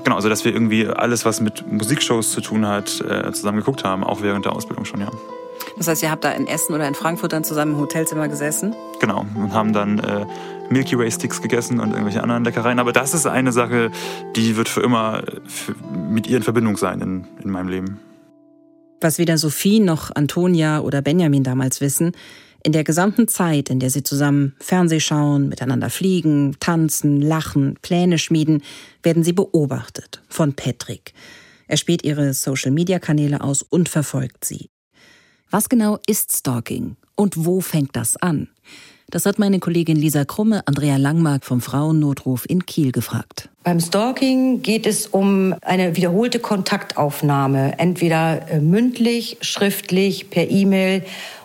Genau, 0.03 0.15
also 0.15 0.29
dass 0.29 0.43
wir 0.43 0.53
irgendwie 0.53 0.87
alles, 0.87 1.25
was 1.25 1.41
mit 1.41 1.71
Musikshows 1.71 2.31
zu 2.31 2.41
tun 2.41 2.65
hat, 2.65 3.01
äh, 3.01 3.31
zusammen 3.31 3.59
geguckt 3.59 3.83
haben, 3.83 4.03
auch 4.03 4.21
während 4.21 4.45
der 4.45 4.53
Ausbildung 4.53 4.85
schon, 4.85 5.01
ja. 5.01 5.09
Das 5.81 5.87
heißt, 5.87 6.03
ihr 6.03 6.11
habt 6.11 6.23
da 6.23 6.31
in 6.33 6.45
Essen 6.45 6.75
oder 6.75 6.87
in 6.87 6.93
Frankfurt 6.93 7.33
dann 7.33 7.43
zusammen 7.43 7.71
im 7.71 7.79
Hotelzimmer 7.79 8.27
gesessen? 8.27 8.75
Genau, 8.99 9.25
und 9.33 9.51
haben 9.51 9.73
dann 9.73 9.97
äh, 9.97 10.27
Milky 10.69 10.95
Way 10.95 11.09
Sticks 11.09 11.41
gegessen 11.41 11.79
und 11.79 11.89
irgendwelche 11.89 12.21
anderen 12.21 12.43
Leckereien. 12.43 12.77
Aber 12.77 12.91
das 12.91 13.15
ist 13.15 13.25
eine 13.25 13.51
Sache, 13.51 13.89
die 14.35 14.57
wird 14.57 14.69
für 14.69 14.81
immer 14.81 15.23
für, 15.47 15.73
mit 16.07 16.27
ihr 16.27 16.37
in 16.37 16.43
Verbindung 16.43 16.77
sein 16.77 17.01
in, 17.01 17.27
in 17.43 17.49
meinem 17.49 17.67
Leben. 17.67 17.99
Was 18.99 19.17
weder 19.17 19.39
Sophie 19.39 19.79
noch 19.79 20.11
Antonia 20.13 20.81
oder 20.81 21.01
Benjamin 21.01 21.43
damals 21.43 21.81
wissen, 21.81 22.11
in 22.63 22.73
der 22.73 22.83
gesamten 22.83 23.27
Zeit, 23.27 23.71
in 23.71 23.79
der 23.79 23.89
sie 23.89 24.03
zusammen 24.03 24.55
Fernseh 24.59 24.99
schauen, 24.99 25.49
miteinander 25.49 25.89
fliegen, 25.89 26.57
tanzen, 26.59 27.23
lachen, 27.23 27.79
Pläne 27.81 28.19
schmieden, 28.19 28.61
werden 29.01 29.23
sie 29.23 29.33
beobachtet 29.33 30.21
von 30.29 30.53
Patrick. 30.53 31.13
Er 31.67 31.77
späht 31.77 32.03
ihre 32.03 32.35
Social-Media-Kanäle 32.35 33.41
aus 33.41 33.63
und 33.63 33.89
verfolgt 33.89 34.45
sie. 34.45 34.70
Was 35.53 35.67
genau 35.67 35.99
ist 36.07 36.31
Stalking 36.31 36.95
und 37.15 37.45
wo 37.45 37.59
fängt 37.59 37.97
das 37.97 38.15
an? 38.15 38.47
Das 39.09 39.25
hat 39.25 39.37
meine 39.37 39.59
Kollegin 39.59 39.97
Lisa 39.97 40.23
Krumme 40.23 40.65
Andrea 40.65 40.95
Langmark 40.95 41.43
vom 41.43 41.59
Frauennotruf 41.59 42.45
in 42.47 42.65
Kiel 42.65 42.93
gefragt. 42.93 43.49
Beim 43.65 43.81
Stalking 43.81 44.61
geht 44.61 44.85
es 44.85 45.07
um 45.07 45.53
eine 45.61 45.97
wiederholte 45.97 46.39
Kontaktaufnahme, 46.39 47.77
entweder 47.79 48.49
äh, 48.49 48.61
mündlich, 48.61 49.39
schriftlich, 49.41 50.29
per 50.29 50.49
E-Mail 50.49 51.03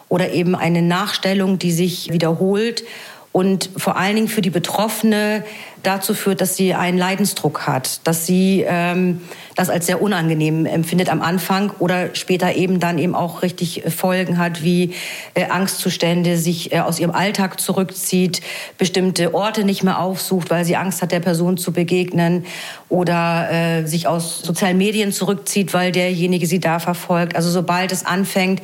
oder 0.08 0.30
eben 0.30 0.54
eine 0.54 0.82
Nachstellung, 0.82 1.58
die 1.58 1.72
sich 1.72 2.12
wiederholt 2.12 2.84
und 3.32 3.70
vor 3.76 3.96
allen 3.96 4.16
Dingen 4.16 4.28
für 4.28 4.40
die 4.40 4.50
Betroffene 4.50 5.44
dazu 5.82 6.14
führt, 6.14 6.40
dass 6.40 6.56
sie 6.56 6.74
einen 6.74 6.98
Leidensdruck 6.98 7.66
hat, 7.66 8.00
dass 8.06 8.26
sie 8.26 8.64
ähm, 8.66 9.20
das 9.54 9.70
als 9.70 9.86
sehr 9.86 10.02
unangenehm 10.02 10.66
empfindet 10.66 11.08
am 11.10 11.22
Anfang 11.22 11.70
oder 11.78 12.14
später 12.14 12.54
eben 12.54 12.80
dann 12.80 12.98
eben 12.98 13.14
auch 13.14 13.42
richtig 13.42 13.84
Folgen 13.94 14.38
hat, 14.38 14.62
wie 14.62 14.94
äh, 15.34 15.44
Angstzustände, 15.44 16.38
sich 16.38 16.72
äh, 16.72 16.80
aus 16.80 16.98
ihrem 16.98 17.12
Alltag 17.12 17.60
zurückzieht, 17.60 18.40
bestimmte 18.78 19.34
Orte 19.34 19.64
nicht 19.64 19.82
mehr 19.82 20.00
aufsucht, 20.00 20.50
weil 20.50 20.64
sie 20.64 20.76
Angst 20.76 21.02
hat, 21.02 21.12
der 21.12 21.20
Person 21.20 21.56
zu 21.56 21.72
begegnen 21.72 22.44
oder 22.88 23.50
äh, 23.50 23.86
sich 23.86 24.08
aus 24.08 24.42
sozialen 24.42 24.78
Medien 24.78 25.12
zurückzieht, 25.12 25.72
weil 25.72 25.92
derjenige 25.92 26.46
sie 26.46 26.58
da 26.58 26.78
verfolgt. 26.78 27.36
Also 27.36 27.50
sobald 27.50 27.92
es 27.92 28.04
anfängt, 28.04 28.60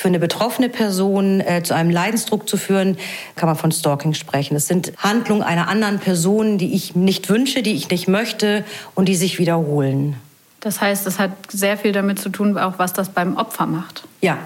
für 0.00 0.08
eine 0.08 0.18
betroffene 0.18 0.70
Person 0.70 1.40
äh, 1.40 1.62
zu 1.62 1.74
einem 1.74 1.90
Leidensdruck 1.90 2.48
zu 2.48 2.56
führen, 2.56 2.96
kann 3.36 3.48
man 3.48 3.56
von 3.56 3.70
Stalking 3.70 4.14
sprechen. 4.14 4.56
Es 4.56 4.66
sind 4.66 4.92
Handlungen 4.96 5.42
einer 5.42 5.68
anderen 5.68 5.98
Person, 5.98 6.56
die 6.56 6.74
ich 6.74 6.96
nicht 6.96 7.28
wünsche, 7.28 7.62
die 7.62 7.74
ich 7.74 7.90
nicht 7.90 8.08
möchte 8.08 8.64
und 8.94 9.10
die 9.10 9.14
sich 9.14 9.38
wiederholen. 9.38 10.16
Das 10.60 10.80
heißt, 10.80 11.06
es 11.06 11.18
hat 11.18 11.32
sehr 11.48 11.76
viel 11.76 11.92
damit 11.92 12.18
zu 12.18 12.30
tun, 12.30 12.56
auch 12.56 12.78
was 12.78 12.94
das 12.94 13.10
beim 13.10 13.36
Opfer 13.36 13.66
macht. 13.66 14.04
Ja. 14.22 14.38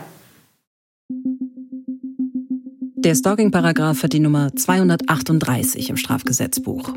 Der 3.05 3.15
Stalking-Paragraph 3.15 4.03
hat 4.03 4.15
die 4.15 4.19
Nummer 4.19 4.57
238 4.57 5.91
im 5.91 5.99
Strafgesetzbuch. 5.99 6.89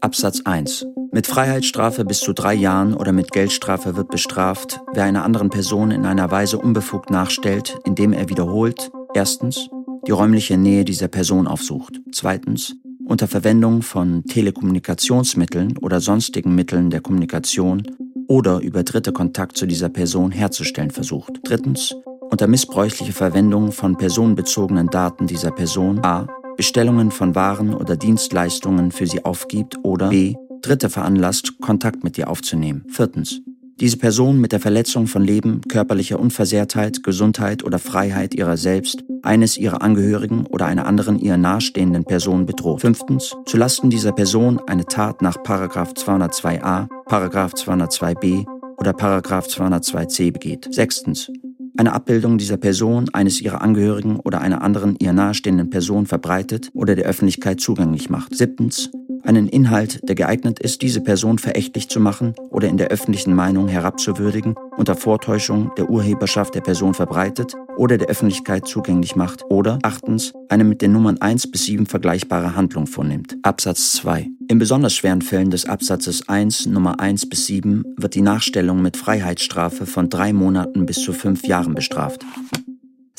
Absatz 0.00 0.42
1. 0.44 0.86
Mit 1.10 1.26
Freiheitsstrafe 1.26 2.04
bis 2.04 2.20
zu 2.20 2.32
drei 2.32 2.54
Jahren 2.54 2.94
oder 2.94 3.10
mit 3.10 3.32
Geldstrafe 3.32 3.96
wird 3.96 4.08
bestraft, 4.08 4.80
wer 4.92 5.02
einer 5.02 5.24
anderen 5.24 5.50
Person 5.50 5.90
in 5.90 6.06
einer 6.06 6.30
Weise 6.30 6.58
unbefugt 6.58 7.10
nachstellt, 7.10 7.76
indem 7.84 8.12
er 8.12 8.28
wiederholt, 8.28 8.92
erstens, 9.12 9.68
die 10.06 10.12
räumliche 10.12 10.56
Nähe 10.56 10.84
dieser 10.84 11.08
Person 11.08 11.48
aufsucht, 11.48 12.00
zweitens, 12.12 12.76
unter 13.04 13.26
Verwendung 13.26 13.82
von 13.82 14.22
Telekommunikationsmitteln 14.26 15.76
oder 15.78 16.00
sonstigen 16.00 16.54
Mitteln 16.54 16.88
der 16.88 17.00
Kommunikation 17.00 17.82
oder 18.28 18.60
über 18.60 18.84
dritte 18.84 19.10
Kontakt 19.10 19.56
zu 19.56 19.66
dieser 19.66 19.88
Person 19.88 20.30
herzustellen 20.30 20.92
versucht. 20.92 21.40
Drittens, 21.42 21.96
unter 22.30 22.46
missbräuchlicher 22.46 23.12
Verwendung 23.12 23.72
von 23.72 23.96
personenbezogenen 23.96 24.86
Daten 24.86 25.26
dieser 25.26 25.50
Person 25.50 26.00
a. 26.04 26.26
Bestellungen 26.56 27.10
von 27.10 27.34
Waren 27.34 27.74
oder 27.74 27.96
Dienstleistungen 27.96 28.92
für 28.92 29.06
sie 29.06 29.24
aufgibt 29.24 29.78
oder 29.82 30.10
b. 30.10 30.34
Dritte 30.62 30.90
veranlasst, 30.90 31.58
Kontakt 31.60 32.04
mit 32.04 32.18
ihr 32.18 32.28
aufzunehmen. 32.28 32.84
Viertens. 32.88 33.40
Diese 33.80 33.96
Person 33.96 34.38
mit 34.38 34.52
der 34.52 34.60
Verletzung 34.60 35.06
von 35.06 35.24
Leben, 35.24 35.62
körperlicher 35.66 36.20
Unversehrtheit, 36.20 37.02
Gesundheit 37.02 37.64
oder 37.64 37.78
Freiheit 37.78 38.34
ihrer 38.34 38.58
selbst, 38.58 39.02
eines 39.22 39.56
ihrer 39.56 39.80
Angehörigen 39.80 40.44
oder 40.44 40.66
einer 40.66 40.86
anderen 40.86 41.18
ihr 41.18 41.38
nahestehenden 41.38 42.04
Person 42.04 42.44
bedroht. 42.44 42.82
Fünftens. 42.82 43.34
Zulasten 43.46 43.88
dieser 43.88 44.12
Person 44.12 44.60
eine 44.66 44.84
Tat 44.84 45.22
nach 45.22 45.38
202a, 45.38 46.88
202b 47.08 48.44
oder 48.76 48.90
202c 48.90 50.30
begeht. 50.30 50.68
Sechstens 50.70 51.30
eine 51.76 51.92
Abbildung 51.92 52.38
dieser 52.38 52.56
Person, 52.56 53.08
eines 53.12 53.40
ihrer 53.40 53.60
Angehörigen 53.62 54.16
oder 54.20 54.40
einer 54.40 54.62
anderen 54.62 54.96
ihr 54.98 55.12
nahestehenden 55.12 55.70
Person 55.70 56.06
verbreitet 56.06 56.70
oder 56.74 56.94
der 56.94 57.06
Öffentlichkeit 57.06 57.60
zugänglich 57.60 58.10
macht. 58.10 58.36
Siebtens, 58.36 58.90
einen 59.24 59.48
Inhalt, 59.48 60.00
der 60.08 60.14
geeignet 60.14 60.58
ist, 60.60 60.82
diese 60.82 61.00
Person 61.00 61.38
verächtlich 61.38 61.88
zu 61.88 62.00
machen 62.00 62.34
oder 62.50 62.68
in 62.68 62.76
der 62.76 62.88
öffentlichen 62.88 63.34
Meinung 63.34 63.68
herabzuwürdigen, 63.68 64.54
unter 64.76 64.94
Vortäuschung 64.94 65.72
der 65.76 65.90
Urheberschaft 65.90 66.54
der 66.54 66.60
Person 66.60 66.94
verbreitet 66.94 67.54
oder 67.76 67.98
der 67.98 68.08
Öffentlichkeit 68.08 68.66
zugänglich 68.66 69.16
macht 69.16 69.44
oder 69.48 69.78
achtens 69.82 70.32
eine 70.48 70.64
mit 70.64 70.82
den 70.82 70.92
Nummern 70.92 71.20
1 71.20 71.50
bis 71.50 71.64
7 71.64 71.86
vergleichbare 71.86 72.56
Handlung 72.56 72.86
vornimmt. 72.86 73.36
Absatz 73.42 73.92
2. 73.92 74.28
In 74.48 74.58
besonders 74.58 74.94
schweren 74.94 75.22
Fällen 75.22 75.50
des 75.50 75.66
Absatzes 75.66 76.28
1 76.28 76.66
Nummer 76.66 77.00
1 77.00 77.28
bis 77.28 77.46
7 77.46 77.84
wird 77.96 78.14
die 78.14 78.22
Nachstellung 78.22 78.82
mit 78.82 78.96
Freiheitsstrafe 78.96 79.86
von 79.86 80.08
drei 80.08 80.32
Monaten 80.32 80.86
bis 80.86 81.02
zu 81.02 81.12
fünf 81.12 81.46
Jahren 81.46 81.74
bestraft. 81.74 82.24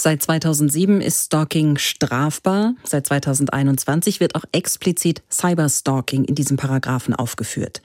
Seit 0.04 0.24
2007 0.24 1.00
ist 1.00 1.28
Stalking 1.28 1.78
strafbar. 1.78 2.74
Seit 2.84 3.06
2021 3.06 4.20
wird 4.20 4.34
auch 4.34 4.46
explizit 4.52 5.22
Cyberstalking 5.30 6.24
in 6.24 6.34
diesem 6.34 6.58
Paragraphen 6.58 7.14
aufgeführt. 7.14 7.84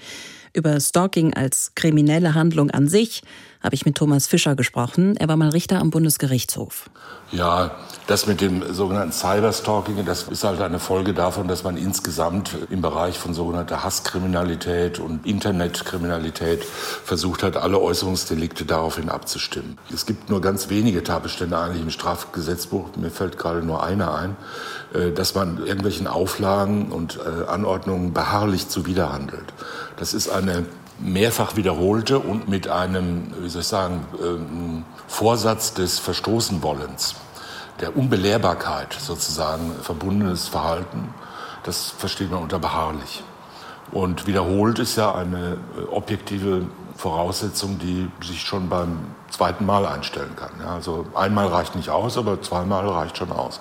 Über 0.54 0.80
Stalking 0.80 1.34
als 1.34 1.72
kriminelle 1.74 2.32
Handlung 2.32 2.70
an 2.70 2.88
sich 2.88 3.20
habe 3.66 3.74
ich 3.74 3.84
mit 3.84 3.96
Thomas 3.96 4.28
Fischer 4.28 4.54
gesprochen. 4.54 5.16
Er 5.16 5.26
war 5.26 5.36
mal 5.36 5.48
Richter 5.48 5.80
am 5.80 5.90
Bundesgerichtshof. 5.90 6.88
Ja, 7.32 7.72
das 8.06 8.28
mit 8.28 8.40
dem 8.40 8.72
sogenannten 8.72 9.10
Cyberstalking, 9.12 10.04
das 10.04 10.22
ist 10.22 10.44
halt 10.44 10.60
eine 10.60 10.78
Folge 10.78 11.12
davon, 11.12 11.48
dass 11.48 11.64
man 11.64 11.76
insgesamt 11.76 12.56
im 12.70 12.80
Bereich 12.80 13.18
von 13.18 13.34
sogenannter 13.34 13.82
Hasskriminalität 13.82 15.00
und 15.00 15.26
Internetkriminalität 15.26 16.62
versucht 16.64 17.42
hat, 17.42 17.56
alle 17.56 17.80
Äußerungsdelikte 17.80 18.64
daraufhin 18.64 19.08
abzustimmen. 19.08 19.78
Es 19.92 20.06
gibt 20.06 20.30
nur 20.30 20.40
ganz 20.40 20.68
wenige 20.68 21.02
Tatbestände 21.02 21.58
eigentlich 21.58 21.82
im 21.82 21.90
Strafgesetzbuch, 21.90 22.90
mir 22.96 23.10
fällt 23.10 23.36
gerade 23.36 23.64
nur 23.64 23.82
einer 23.82 24.14
ein, 24.14 24.36
äh, 24.94 25.10
dass 25.10 25.34
man 25.34 25.58
irgendwelchen 25.58 26.06
Auflagen 26.06 26.92
und 26.92 27.18
äh, 27.18 27.50
Anordnungen 27.50 28.12
beharrlich 28.12 28.68
zuwiderhandelt. 28.68 29.52
Das 29.96 30.14
ist 30.14 30.28
eine 30.28 30.66
mehrfach 30.98 31.56
wiederholte 31.56 32.18
und 32.18 32.48
mit 32.48 32.68
einem, 32.68 33.32
wie 33.40 33.48
soll 33.48 33.62
ich 33.62 33.68
sagen, 33.68 34.06
ähm, 34.22 34.84
Vorsatz 35.06 35.74
des 35.74 35.98
Verstoßenwollens, 35.98 37.16
der 37.80 37.96
Unbelehrbarkeit 37.96 38.94
sozusagen 38.94 39.72
verbundenes 39.82 40.48
Verhalten, 40.48 41.12
das 41.64 41.90
versteht 41.90 42.30
man 42.30 42.42
unter 42.42 42.58
beharrlich. 42.58 43.22
Und 43.92 44.26
wiederholt 44.26 44.78
ist 44.78 44.96
ja 44.96 45.14
eine 45.14 45.58
äh, 45.78 45.84
objektive 45.90 46.66
Voraussetzung, 46.96 47.78
die 47.78 48.10
sich 48.24 48.40
schon 48.40 48.68
beim 48.68 49.14
zweiten 49.30 49.66
Mal 49.66 49.86
einstellen 49.86 50.34
kann. 50.34 50.66
Also 50.66 51.06
einmal 51.14 51.46
reicht 51.48 51.76
nicht 51.76 51.90
aus, 51.90 52.16
aber 52.16 52.40
zweimal 52.40 52.88
reicht 52.88 53.18
schon 53.18 53.30
aus. 53.32 53.60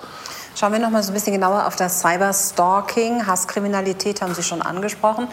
Schauen 0.58 0.72
wir 0.72 0.78
noch 0.78 0.90
mal 0.90 1.02
so 1.02 1.10
ein 1.10 1.14
bisschen 1.14 1.34
genauer 1.34 1.66
auf 1.66 1.76
das 1.76 2.00
Cyberstalking. 2.00 3.26
Hasskriminalität 3.26 4.22
haben 4.22 4.34
Sie 4.34 4.42
schon 4.42 4.62
angesprochen. 4.62 5.28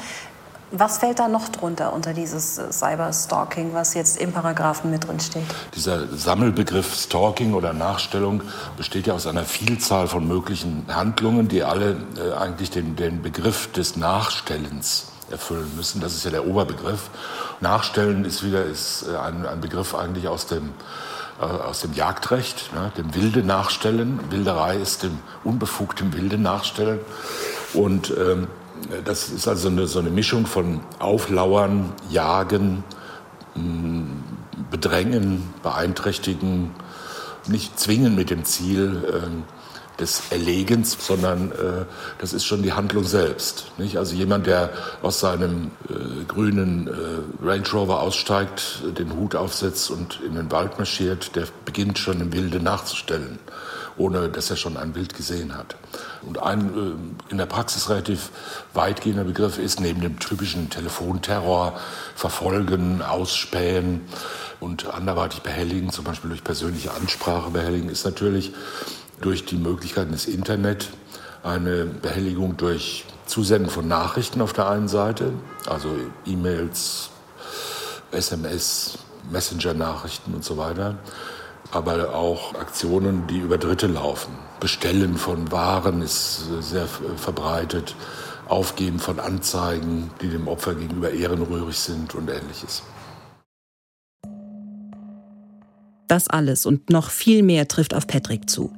Was 0.75 0.98
fällt 0.98 1.20
da 1.20 1.27
noch 1.27 1.50
drunter 1.50 1.94
unter 1.94 2.13
dieses 2.13 2.58
äh, 2.58 2.72
Cyberstalking, 2.72 3.75
was 3.75 3.94
jetzt 3.94 4.20
im 4.20 4.32
Paragraphen 4.32 4.89
mit 4.89 5.08
drin 5.08 5.20
steht? 5.20 5.44
Dieser 5.75 6.08
Sammelbegriff 6.08 6.96
Stalking 6.96 7.53
oder 7.53 7.74
Nachstellung 7.74 8.42
besteht 8.75 9.06
ja 9.06 9.13
aus 9.13 9.27
einer 9.27 9.46
Vielzahl 9.46 10.08
von 10.08 10.27
möglichen 10.27 10.88
Handlungen, 10.88 11.48
die 11.48 11.62
alle 11.63 11.98
äh, 12.18 12.34
eigentlich 12.34 12.72
den, 12.72 12.96
den 12.96 13.22
Begriff 13.22 13.72
des 13.72 13.98
Nachstellens 13.98 15.12
erfüllen 15.30 15.72
müssen. 15.75 16.01
Das 16.01 16.15
ist 16.15 16.25
ja 16.25 16.32
der 16.32 16.48
Oberbegriff. 16.48 17.12
Nachstellen 17.62 18.25
ist 18.25 18.44
wieder 18.44 18.65
ist 18.65 19.06
äh, 19.08 19.15
ein, 19.15 19.46
ein 19.46 19.62
Begriff 19.62 19.94
eigentlich 19.94 20.27
aus 20.27 20.48
dem 20.48 20.72
äh, 21.39 21.44
aus 21.44 21.82
dem 21.82 21.94
Jagdrecht, 21.94 22.74
ne, 22.74 22.92
dem 22.98 23.13
Wilde 23.13 23.44
nachstellen. 23.44 24.20
Wilderei 24.32 24.77
ist 24.77 25.03
dem 25.03 25.20
unbefugten 25.44 26.13
Wilde 26.13 26.39
nachstellen. 26.39 27.00
Und 27.75 28.12
ähm, 28.18 28.48
das 29.06 29.30
ist 29.30 29.48
also 29.48 29.70
eine, 29.70 29.88
so 29.88 30.00
eine 30.00 30.10
Mischung 30.10 30.46
von 30.46 30.82
Auflauern, 31.00 31.94
Jagen, 32.10 32.84
mm, 33.56 34.04
Bedrängen, 34.72 35.54
Beeinträchtigen, 35.62 36.72
nicht 37.48 37.80
zwingen 37.80 38.16
mit 38.16 38.30
dem 38.30 38.46
Ziel 38.46 39.04
äh, 39.08 40.00
des 40.00 40.32
Erlegens, 40.32 40.98
sondern 41.00 41.52
äh, 41.52 41.86
das 42.18 42.34
ist 42.34 42.46
schon 42.46 42.63
die 42.63 42.74
Handlung 42.74 43.04
selbst. 43.04 43.72
Nicht? 43.78 43.98
Also 43.98 44.16
jemand, 44.16 44.48
der 44.48 44.72
aus 45.02 45.20
seinem 45.20 45.72
äh, 45.90 46.24
grünen 46.28 46.88
äh, 46.88 47.46
Range 47.46 47.68
Rover 47.72 48.02
aussteigt, 48.02 48.84
den 48.98 49.13
Hut 49.13 49.36
aufsetzt 49.36 49.92
und 49.92 50.20
in 50.25 50.36
den 50.36 50.52
Wald 50.52 50.80
marschiert, 50.80 51.36
der 51.36 51.46
beginnt 51.66 52.00
schon 52.00 52.22
im 52.22 52.34
Wilde 52.34 52.60
nachzustellen 52.60 53.40
ohne 53.97 54.29
dass 54.29 54.50
er 54.50 54.55
schon 54.55 54.77
ein 54.77 54.93
Bild 54.93 55.13
gesehen 55.15 55.55
hat. 55.55 55.75
Und 56.21 56.41
ein 56.41 56.69
äh, 57.29 57.31
in 57.31 57.38
der 57.38 57.45
Praxis 57.45 57.89
relativ 57.89 58.29
weitgehender 58.73 59.23
Begriff 59.23 59.57
ist 59.57 59.79
neben 59.79 60.01
dem 60.01 60.19
typischen 60.19 60.69
Telefonterror 60.69 61.79
Verfolgen, 62.15 63.01
Ausspähen 63.01 64.01
und 64.59 64.88
anderweitig 64.93 65.41
behelligen, 65.41 65.91
zum 65.91 66.05
Beispiel 66.05 66.29
durch 66.29 66.43
persönliche 66.43 66.91
Ansprache 66.91 67.50
behelligen, 67.50 67.89
ist 67.89 68.05
natürlich 68.05 68.53
durch 69.21 69.45
die 69.45 69.57
Möglichkeiten 69.57 70.12
des 70.12 70.25
Internet 70.25 70.89
eine 71.43 71.85
Behelligung 71.85 72.57
durch 72.57 73.05
Zusenden 73.25 73.69
von 73.69 73.88
Nachrichten 73.88 74.41
auf 74.41 74.53
der 74.53 74.69
einen 74.69 74.88
Seite, 74.88 75.33
also 75.65 75.89
E-Mails, 76.25 77.09
SMS, 78.12 78.97
Messenger-Nachrichten 79.31 80.33
und 80.33 80.43
so 80.43 80.57
weiter 80.57 80.97
aber 81.75 82.15
auch 82.15 82.56
Aktionen, 82.56 83.27
die 83.27 83.39
über 83.39 83.58
Dritte 83.58 83.88
laufen. 83.88 84.34
Bestellen 84.60 85.18
von 85.18 85.51
Waren 85.51 86.01
ist 86.01 86.46
sehr 86.62 86.88
verbreitet, 86.88 87.96
Aufgeben 88.48 89.00
von 89.00 89.20
Anzeigen, 89.20 90.12
die 90.22 90.27
dem 90.27 90.48
Opfer 90.48 90.75
gegenüber 90.75 91.12
ehrenrührig 91.12 91.77
sind 91.77 92.13
und 92.13 92.30
ähnliches. 92.30 92.84
Das 96.08 96.27
alles 96.27 96.65
und 96.65 96.89
noch 96.89 97.10
viel 97.10 97.42
mehr 97.42 97.68
trifft 97.68 97.94
auf 97.94 98.06
Patrick 98.06 98.50
zu. 98.50 98.72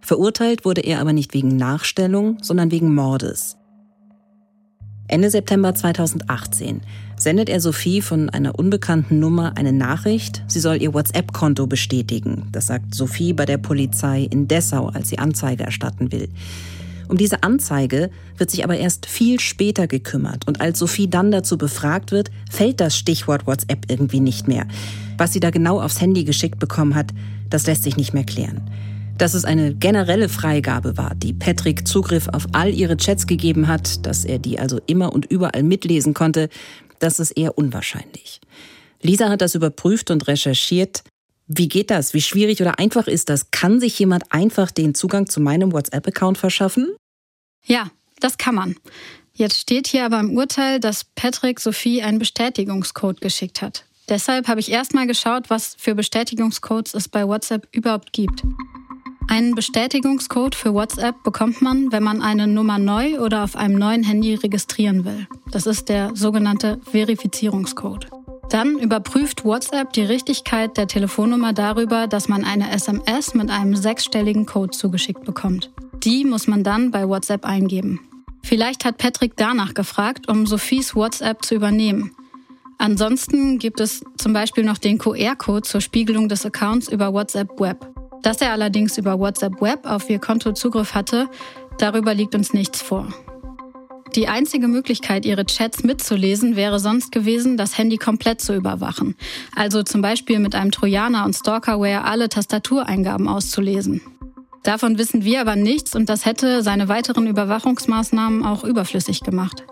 Verurteilt 0.00 0.64
wurde 0.64 0.82
er 0.82 1.00
aber 1.00 1.14
nicht 1.14 1.32
wegen 1.32 1.56
Nachstellung, 1.56 2.36
sondern 2.42 2.70
wegen 2.70 2.94
Mordes. 2.94 3.56
Ende 5.08 5.30
September 5.30 5.74
2018 5.74 6.82
sendet 7.16 7.48
er 7.48 7.60
Sophie 7.60 8.02
von 8.02 8.30
einer 8.30 8.58
unbekannten 8.58 9.18
Nummer 9.18 9.56
eine 9.56 9.72
Nachricht, 9.72 10.42
sie 10.46 10.60
soll 10.60 10.82
ihr 10.82 10.94
WhatsApp-Konto 10.94 11.66
bestätigen. 11.66 12.48
Das 12.52 12.66
sagt 12.66 12.94
Sophie 12.94 13.32
bei 13.32 13.46
der 13.46 13.58
Polizei 13.58 14.28
in 14.30 14.48
Dessau, 14.48 14.88
als 14.88 15.08
sie 15.08 15.18
Anzeige 15.18 15.64
erstatten 15.64 16.12
will. 16.12 16.28
Um 17.08 17.18
diese 17.18 17.42
Anzeige 17.42 18.10
wird 18.38 18.50
sich 18.50 18.64
aber 18.64 18.76
erst 18.76 19.06
viel 19.06 19.38
später 19.38 19.86
gekümmert. 19.86 20.48
Und 20.48 20.60
als 20.60 20.78
Sophie 20.78 21.08
dann 21.08 21.30
dazu 21.30 21.58
befragt 21.58 22.12
wird, 22.12 22.30
fällt 22.50 22.80
das 22.80 22.96
Stichwort 22.96 23.46
WhatsApp 23.46 23.86
irgendwie 23.88 24.20
nicht 24.20 24.48
mehr. 24.48 24.66
Was 25.18 25.32
sie 25.32 25.40
da 25.40 25.50
genau 25.50 25.80
aufs 25.80 26.00
Handy 26.00 26.24
geschickt 26.24 26.58
bekommen 26.58 26.94
hat, 26.94 27.12
das 27.50 27.66
lässt 27.66 27.82
sich 27.82 27.96
nicht 27.96 28.14
mehr 28.14 28.24
klären. 28.24 28.62
Dass 29.18 29.34
es 29.34 29.44
eine 29.44 29.74
generelle 29.74 30.28
Freigabe 30.28 30.96
war, 30.96 31.14
die 31.14 31.32
Patrick 31.32 31.86
Zugriff 31.86 32.26
auf 32.28 32.48
all 32.50 32.74
ihre 32.74 32.96
Chats 32.96 33.28
gegeben 33.28 33.68
hat, 33.68 34.04
dass 34.06 34.24
er 34.24 34.40
die 34.40 34.58
also 34.58 34.80
immer 34.86 35.12
und 35.12 35.26
überall 35.26 35.62
mitlesen 35.62 36.14
konnte, 36.14 36.48
das 37.04 37.20
ist 37.20 37.32
eher 37.32 37.58
unwahrscheinlich. 37.58 38.40
Lisa 39.02 39.28
hat 39.28 39.42
das 39.42 39.54
überprüft 39.54 40.10
und 40.10 40.26
recherchiert. 40.26 41.04
Wie 41.46 41.68
geht 41.68 41.90
das? 41.90 42.14
Wie 42.14 42.22
schwierig 42.22 42.62
oder 42.62 42.78
einfach 42.78 43.06
ist 43.06 43.28
das? 43.28 43.50
Kann 43.50 43.78
sich 43.78 43.98
jemand 43.98 44.32
einfach 44.32 44.70
den 44.70 44.94
Zugang 44.94 45.28
zu 45.28 45.40
meinem 45.40 45.72
WhatsApp-Account 45.72 46.38
verschaffen? 46.38 46.96
Ja, 47.66 47.90
das 48.20 48.38
kann 48.38 48.54
man. 48.54 48.76
Jetzt 49.34 49.58
steht 49.58 49.88
hier 49.88 50.06
aber 50.06 50.20
im 50.20 50.36
Urteil, 50.36 50.80
dass 50.80 51.04
Patrick 51.04 51.60
Sophie 51.60 52.02
einen 52.02 52.18
Bestätigungscode 52.18 53.20
geschickt 53.20 53.60
hat. 53.60 53.84
Deshalb 54.08 54.48
habe 54.48 54.60
ich 54.60 54.70
erstmal 54.70 55.06
geschaut, 55.06 55.50
was 55.50 55.76
für 55.78 55.94
Bestätigungscodes 55.94 56.94
es 56.94 57.08
bei 57.08 57.26
WhatsApp 57.26 57.68
überhaupt 57.72 58.12
gibt. 58.12 58.42
Einen 59.28 59.54
Bestätigungscode 59.54 60.54
für 60.54 60.74
WhatsApp 60.74 61.22
bekommt 61.22 61.62
man, 61.62 61.90
wenn 61.92 62.02
man 62.02 62.22
eine 62.22 62.46
Nummer 62.46 62.78
neu 62.78 63.18
oder 63.20 63.44
auf 63.44 63.56
einem 63.56 63.78
neuen 63.78 64.04
Handy 64.04 64.34
registrieren 64.34 65.04
will. 65.04 65.26
Das 65.50 65.66
ist 65.66 65.88
der 65.88 66.10
sogenannte 66.14 66.78
Verifizierungscode. 66.90 68.08
Dann 68.50 68.78
überprüft 68.78 69.44
WhatsApp 69.44 69.92
die 69.92 70.02
Richtigkeit 70.02 70.76
der 70.76 70.86
Telefonnummer 70.86 71.52
darüber, 71.52 72.06
dass 72.06 72.28
man 72.28 72.44
eine 72.44 72.70
SMS 72.70 73.34
mit 73.34 73.50
einem 73.50 73.74
sechsstelligen 73.74 74.46
Code 74.46 74.70
zugeschickt 74.70 75.24
bekommt. 75.24 75.70
Die 76.04 76.24
muss 76.24 76.46
man 76.46 76.62
dann 76.62 76.90
bei 76.90 77.08
WhatsApp 77.08 77.44
eingeben. 77.44 78.00
Vielleicht 78.42 78.84
hat 78.84 78.98
Patrick 78.98 79.32
danach 79.36 79.72
gefragt, 79.72 80.28
um 80.28 80.46
Sophies 80.46 80.94
WhatsApp 80.94 81.44
zu 81.44 81.54
übernehmen. 81.54 82.12
Ansonsten 82.76 83.58
gibt 83.58 83.80
es 83.80 84.04
zum 84.18 84.34
Beispiel 84.34 84.64
noch 84.64 84.78
den 84.78 84.98
QR-Code 84.98 85.62
zur 85.62 85.80
Spiegelung 85.80 86.28
des 86.28 86.44
Accounts 86.44 86.88
über 86.88 87.12
WhatsApp 87.14 87.58
Web. 87.58 87.93
Dass 88.24 88.40
er 88.40 88.52
allerdings 88.52 88.96
über 88.96 89.20
WhatsApp 89.20 89.60
Web 89.60 89.84
auf 89.84 90.08
ihr 90.08 90.18
Konto 90.18 90.52
Zugriff 90.52 90.94
hatte, 90.94 91.28
darüber 91.78 92.14
liegt 92.14 92.34
uns 92.34 92.54
nichts 92.54 92.80
vor. 92.80 93.06
Die 94.16 94.28
einzige 94.28 94.66
Möglichkeit, 94.66 95.26
ihre 95.26 95.44
Chats 95.44 95.84
mitzulesen, 95.84 96.56
wäre 96.56 96.80
sonst 96.80 97.12
gewesen, 97.12 97.58
das 97.58 97.76
Handy 97.76 97.98
komplett 97.98 98.40
zu 98.40 98.54
überwachen. 98.54 99.14
Also 99.54 99.82
zum 99.82 100.00
Beispiel 100.00 100.38
mit 100.38 100.54
einem 100.54 100.70
Trojaner 100.70 101.26
und 101.26 101.34
Stalkerware 101.34 102.04
alle 102.04 102.30
Tastatureingaben 102.30 103.28
auszulesen. 103.28 104.00
Davon 104.62 104.96
wissen 104.96 105.24
wir 105.24 105.42
aber 105.42 105.56
nichts 105.56 105.94
und 105.94 106.08
das 106.08 106.24
hätte 106.24 106.62
seine 106.62 106.88
weiteren 106.88 107.26
Überwachungsmaßnahmen 107.26 108.42
auch 108.42 108.64
überflüssig 108.64 109.20
gemacht. 109.20 109.66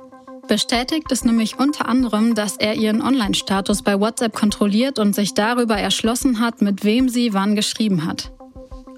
Bestätigt 0.46 1.10
ist 1.10 1.24
nämlich 1.24 1.58
unter 1.58 1.88
anderem, 1.88 2.34
dass 2.34 2.58
er 2.58 2.74
ihren 2.74 3.00
Online-Status 3.00 3.80
bei 3.80 3.98
WhatsApp 3.98 4.34
kontrolliert 4.34 4.98
und 4.98 5.14
sich 5.14 5.32
darüber 5.32 5.78
erschlossen 5.78 6.40
hat, 6.40 6.60
mit 6.60 6.84
wem 6.84 7.08
sie 7.08 7.32
wann 7.32 7.56
geschrieben 7.56 8.04
hat. 8.04 8.32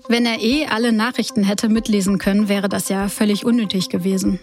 Wenn 0.09 0.27
er 0.27 0.41
eh 0.41 0.67
alle 0.67 0.93
Nachrichten 0.93 1.45
hätte 1.45 1.69
mitlesen 1.69 2.19
können, 2.19 2.49
wäre 2.49 2.69
das 2.69 2.89
ja 2.89 3.09
völlig 3.09 3.45
unnötig 3.45 3.89
gewesen. 3.89 4.39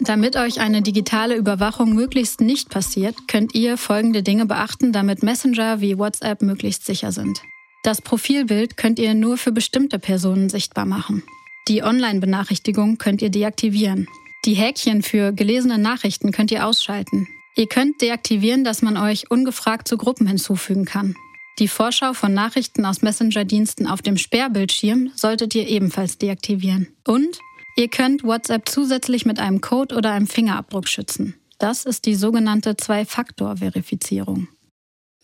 Damit 0.00 0.36
euch 0.36 0.60
eine 0.60 0.80
digitale 0.80 1.36
Überwachung 1.36 1.92
möglichst 1.94 2.40
nicht 2.40 2.70
passiert, 2.70 3.16
könnt 3.26 3.54
ihr 3.54 3.76
folgende 3.76 4.22
Dinge 4.22 4.46
beachten, 4.46 4.92
damit 4.92 5.22
Messenger 5.22 5.80
wie 5.80 5.98
WhatsApp 5.98 6.40
möglichst 6.40 6.86
sicher 6.86 7.12
sind. 7.12 7.42
Das 7.82 8.00
Profilbild 8.00 8.76
könnt 8.76 8.98
ihr 8.98 9.14
nur 9.14 9.36
für 9.36 9.52
bestimmte 9.52 9.98
Personen 9.98 10.48
sichtbar 10.48 10.86
machen. 10.86 11.22
Die 11.68 11.82
Online-Benachrichtigung 11.82 12.96
könnt 12.96 13.20
ihr 13.20 13.30
deaktivieren. 13.30 14.08
Die 14.44 14.54
Häkchen 14.54 15.02
für 15.02 15.32
gelesene 15.32 15.78
Nachrichten 15.78 16.32
könnt 16.32 16.50
ihr 16.50 16.66
ausschalten. 16.66 17.28
Ihr 17.56 17.66
könnt 17.66 18.00
deaktivieren, 18.00 18.64
dass 18.64 18.82
man 18.82 18.96
euch 18.96 19.30
ungefragt 19.30 19.88
zu 19.88 19.98
Gruppen 19.98 20.26
hinzufügen 20.26 20.84
kann. 20.84 21.14
Die 21.58 21.66
Vorschau 21.66 22.12
von 22.12 22.32
Nachrichten 22.32 22.84
aus 22.84 23.02
Messenger-Diensten 23.02 23.88
auf 23.88 24.00
dem 24.00 24.16
Sperrbildschirm 24.16 25.10
solltet 25.16 25.56
ihr 25.56 25.66
ebenfalls 25.66 26.16
deaktivieren. 26.16 26.86
Und 27.04 27.38
ihr 27.76 27.88
könnt 27.88 28.22
WhatsApp 28.22 28.68
zusätzlich 28.68 29.26
mit 29.26 29.40
einem 29.40 29.60
Code 29.60 29.96
oder 29.96 30.12
einem 30.12 30.28
Fingerabdruck 30.28 30.86
schützen. 30.86 31.34
Das 31.58 31.84
ist 31.84 32.06
die 32.06 32.14
sogenannte 32.14 32.76
Zwei-Faktor-Verifizierung. 32.76 34.46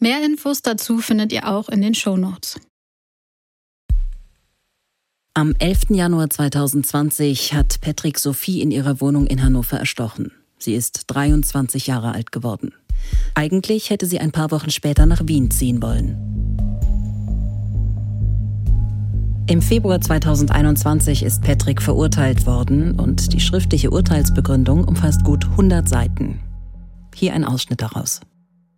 Mehr 0.00 0.24
Infos 0.24 0.62
dazu 0.62 0.98
findet 0.98 1.32
ihr 1.32 1.48
auch 1.48 1.68
in 1.68 1.80
den 1.80 1.94
Show 1.94 2.16
Notes. 2.16 2.58
Am 5.34 5.54
11. 5.58 5.90
Januar 5.90 6.30
2020 6.30 7.54
hat 7.54 7.80
Patrick 7.80 8.18
Sophie 8.18 8.60
in 8.60 8.72
ihrer 8.72 9.00
Wohnung 9.00 9.28
in 9.28 9.42
Hannover 9.42 9.78
erstochen. 9.78 10.32
Sie 10.58 10.74
ist 10.74 11.04
23 11.06 11.86
Jahre 11.86 12.12
alt 12.12 12.32
geworden. 12.32 12.72
Eigentlich 13.34 13.90
hätte 13.90 14.06
sie 14.06 14.20
ein 14.20 14.32
paar 14.32 14.50
Wochen 14.50 14.70
später 14.70 15.06
nach 15.06 15.22
Wien 15.26 15.50
ziehen 15.50 15.82
wollen. 15.82 16.16
Im 19.46 19.60
Februar 19.60 20.00
2021 20.00 21.22
ist 21.22 21.42
Patrick 21.42 21.82
verurteilt 21.82 22.46
worden 22.46 22.98
und 22.98 23.34
die 23.34 23.40
schriftliche 23.40 23.90
Urteilsbegründung 23.90 24.84
umfasst 24.84 25.22
gut 25.22 25.44
100 25.44 25.86
Seiten. 25.86 26.40
Hier 27.14 27.34
ein 27.34 27.44
Ausschnitt 27.44 27.82
daraus. 27.82 28.20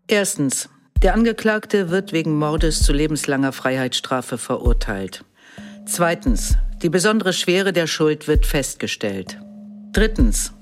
Erstens. 0.09 0.69
Der 1.03 1.15
Angeklagte 1.15 1.91
wird 1.91 2.13
wegen 2.13 2.37
Mordes 2.37 2.83
zu 2.83 2.93
lebenslanger 2.93 3.53
Freiheitsstrafe 3.53 4.39
verurteilt. 4.39 5.25
Zweitens. 5.87 6.57
Die 6.83 6.89
besondere 6.89 7.33
Schwere 7.33 7.73
der 7.73 7.87
Schuld 7.87 8.27
wird 8.27 8.45
festgestellt. 8.45 9.39
Drittens. 9.93 10.53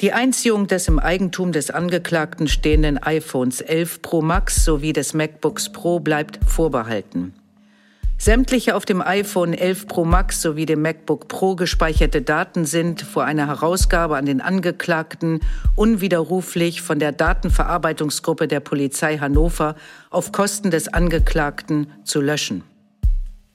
Die 0.00 0.14
Einziehung 0.14 0.66
des 0.66 0.88
im 0.88 0.98
Eigentum 0.98 1.52
des 1.52 1.70
Angeklagten 1.70 2.48
stehenden 2.48 2.96
iPhones 2.96 3.60
11 3.60 4.00
Pro 4.00 4.22
Max 4.22 4.64
sowie 4.64 4.94
des 4.94 5.12
MacBooks 5.12 5.72
Pro 5.72 6.00
bleibt 6.00 6.40
vorbehalten. 6.46 7.34
Sämtliche 8.16 8.76
auf 8.76 8.86
dem 8.86 9.02
iPhone 9.02 9.52
11 9.52 9.88
Pro 9.88 10.06
Max 10.06 10.40
sowie 10.40 10.64
dem 10.64 10.80
MacBook 10.80 11.28
Pro 11.28 11.54
gespeicherte 11.54 12.22
Daten 12.22 12.64
sind 12.64 13.02
vor 13.02 13.24
einer 13.24 13.46
Herausgabe 13.46 14.16
an 14.16 14.24
den 14.24 14.40
Angeklagten 14.40 15.40
unwiderruflich 15.76 16.80
von 16.80 16.98
der 16.98 17.12
Datenverarbeitungsgruppe 17.12 18.48
der 18.48 18.60
Polizei 18.60 19.18
Hannover 19.18 19.74
auf 20.08 20.32
Kosten 20.32 20.70
des 20.70 20.88
Angeklagten 20.88 21.92
zu 22.04 22.22
löschen. 22.22 22.62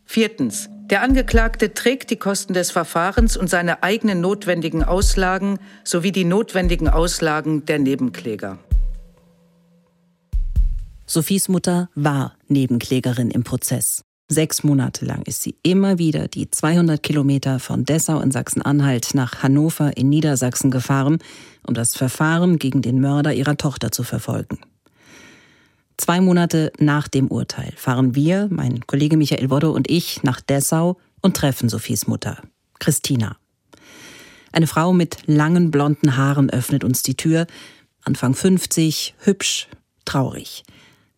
Viertens. 0.03 0.69
Der 0.91 1.01
Angeklagte 1.01 1.73
trägt 1.73 2.11
die 2.11 2.15
Kosten 2.15 2.53
des 2.53 2.69
Verfahrens 2.69 3.35
und 3.37 3.49
seine 3.49 3.81
eigenen 3.81 4.21
notwendigen 4.21 4.83
Auslagen 4.83 5.57
sowie 5.83 6.11
die 6.11 6.25
notwendigen 6.25 6.87
Auslagen 6.89 7.65
der 7.65 7.79
Nebenkläger. 7.79 8.59
Sophies 11.07 11.49
Mutter 11.49 11.89
war 11.95 12.35
Nebenklägerin 12.47 13.31
im 13.31 13.43
Prozess. 13.43 14.03
Sechs 14.27 14.63
Monate 14.63 15.05
lang 15.05 15.23
ist 15.23 15.41
sie 15.41 15.55
immer 15.63 15.97
wieder 15.97 16.27
die 16.27 16.51
200 16.51 17.01
Kilometer 17.01 17.59
von 17.59 17.85
Dessau 17.85 18.19
in 18.19 18.29
Sachsen-Anhalt 18.29 19.15
nach 19.15 19.41
Hannover 19.41 19.97
in 19.97 20.09
Niedersachsen 20.09 20.69
gefahren, 20.69 21.17
um 21.65 21.73
das 21.73 21.95
Verfahren 21.95 22.59
gegen 22.59 22.83
den 22.83 22.99
Mörder 22.99 23.33
ihrer 23.33 23.57
Tochter 23.57 23.91
zu 23.91 24.03
verfolgen. 24.03 24.59
Zwei 25.97 26.19
Monate 26.19 26.71
nach 26.77 27.07
dem 27.07 27.27
Urteil 27.29 27.71
fahren 27.77 28.15
wir, 28.15 28.47
mein 28.51 28.85
Kollege 28.85 29.17
Michael 29.17 29.49
Wodde 29.49 29.71
und 29.71 29.89
ich, 29.89 30.23
nach 30.23 30.41
Dessau 30.41 30.97
und 31.21 31.37
treffen 31.37 31.69
Sophies 31.69 32.07
Mutter, 32.07 32.41
Christina. 32.79 33.37
Eine 34.51 34.67
Frau 34.67 34.93
mit 34.93 35.19
langen 35.25 35.71
blonden 35.71 36.17
Haaren 36.17 36.49
öffnet 36.49 36.83
uns 36.83 37.01
die 37.01 37.15
Tür, 37.15 37.47
Anfang 38.03 38.35
50, 38.35 39.15
hübsch, 39.19 39.67
traurig. 40.05 40.63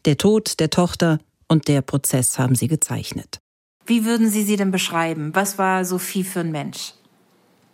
Der 0.06 0.18
Tod 0.18 0.60
der 0.60 0.70
Tochter 0.70 1.20
und 1.48 1.68
der 1.68 1.82
Prozess 1.82 2.40
haben 2.40 2.56
sie 2.56 2.68
gezeichnet. 2.68 3.40
Wie 3.86 4.06
würden 4.06 4.30
Sie 4.30 4.44
sie 4.44 4.58
denn 4.58 4.72
beschreiben? 4.72 5.32
Was 5.34 5.58
war 5.58 5.86
Sophie 5.86 6.24
für 6.24 6.42
ein 6.42 6.52
Mensch? 6.52 6.94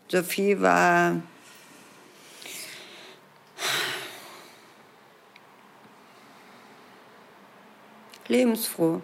Sophie 0.10 0.60
war 0.62 1.22
lebensfroh. 8.28 9.02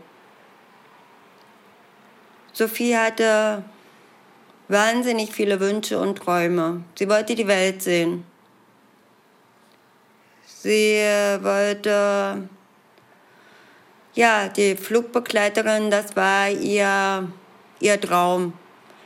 Sophie 2.54 2.98
hatte 2.98 3.64
wahnsinnig 4.68 5.32
viele 5.32 5.60
Wünsche 5.60 6.00
und 6.00 6.18
Träume. 6.18 6.84
Sie 6.98 7.10
wollte 7.10 7.36
die 7.36 7.48
Welt 7.48 7.82
sehen. 7.82 8.26
Sie 10.46 10.98
wollte 11.42 12.50
Ja, 14.16 14.50
die 14.50 14.76
Flugbegleiterin, 14.76 15.90
das 15.90 16.16
war 16.16 16.50
ihr, 16.50 17.32
ihr 17.80 18.02
Traum. 18.02 18.54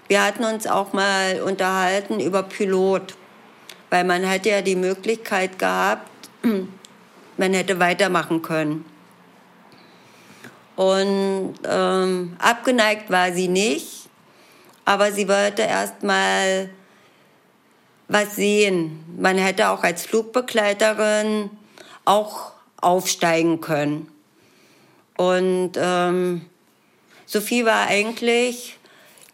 Wir 0.08 0.24
hatten 0.24 0.44
uns 0.44 0.66
auch 0.66 0.94
mal 0.94 1.42
unterhalten 1.42 2.20
über 2.20 2.42
Pilot, 2.42 3.16
weil 3.90 4.04
man 4.04 4.24
hätte 4.24 4.50
ja 4.50 4.62
die 4.62 4.76
Möglichkeit 4.76 5.60
gehabt, 5.60 6.10
man 7.38 7.54
hätte 7.54 7.80
weitermachen 7.80 8.42
können. 8.42 8.86
Und 10.76 11.56
ähm, 11.68 12.36
abgeneigt 12.40 13.10
war 13.10 13.32
sie 13.32 13.48
nicht, 13.48 14.10
aber 14.86 15.12
sie 15.12 15.28
wollte 15.28 15.62
erst 15.62 16.04
mal 16.04 16.70
was 18.08 18.36
sehen. 18.36 19.04
Man 19.18 19.38
hätte 19.38 19.70
auch 19.70 19.84
als 19.84 20.06
Flugbegleiterin 20.06 21.50
auch 22.06 22.54
aufsteigen 22.82 23.62
können. 23.62 24.08
Und 25.16 25.72
ähm, 25.78 26.46
Sophie 27.26 27.66
war 27.66 27.88
eigentlich, 27.88 28.78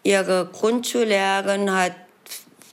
ihre 0.04 0.50
Grundschullehrerin 0.52 1.74
hat 1.74 1.94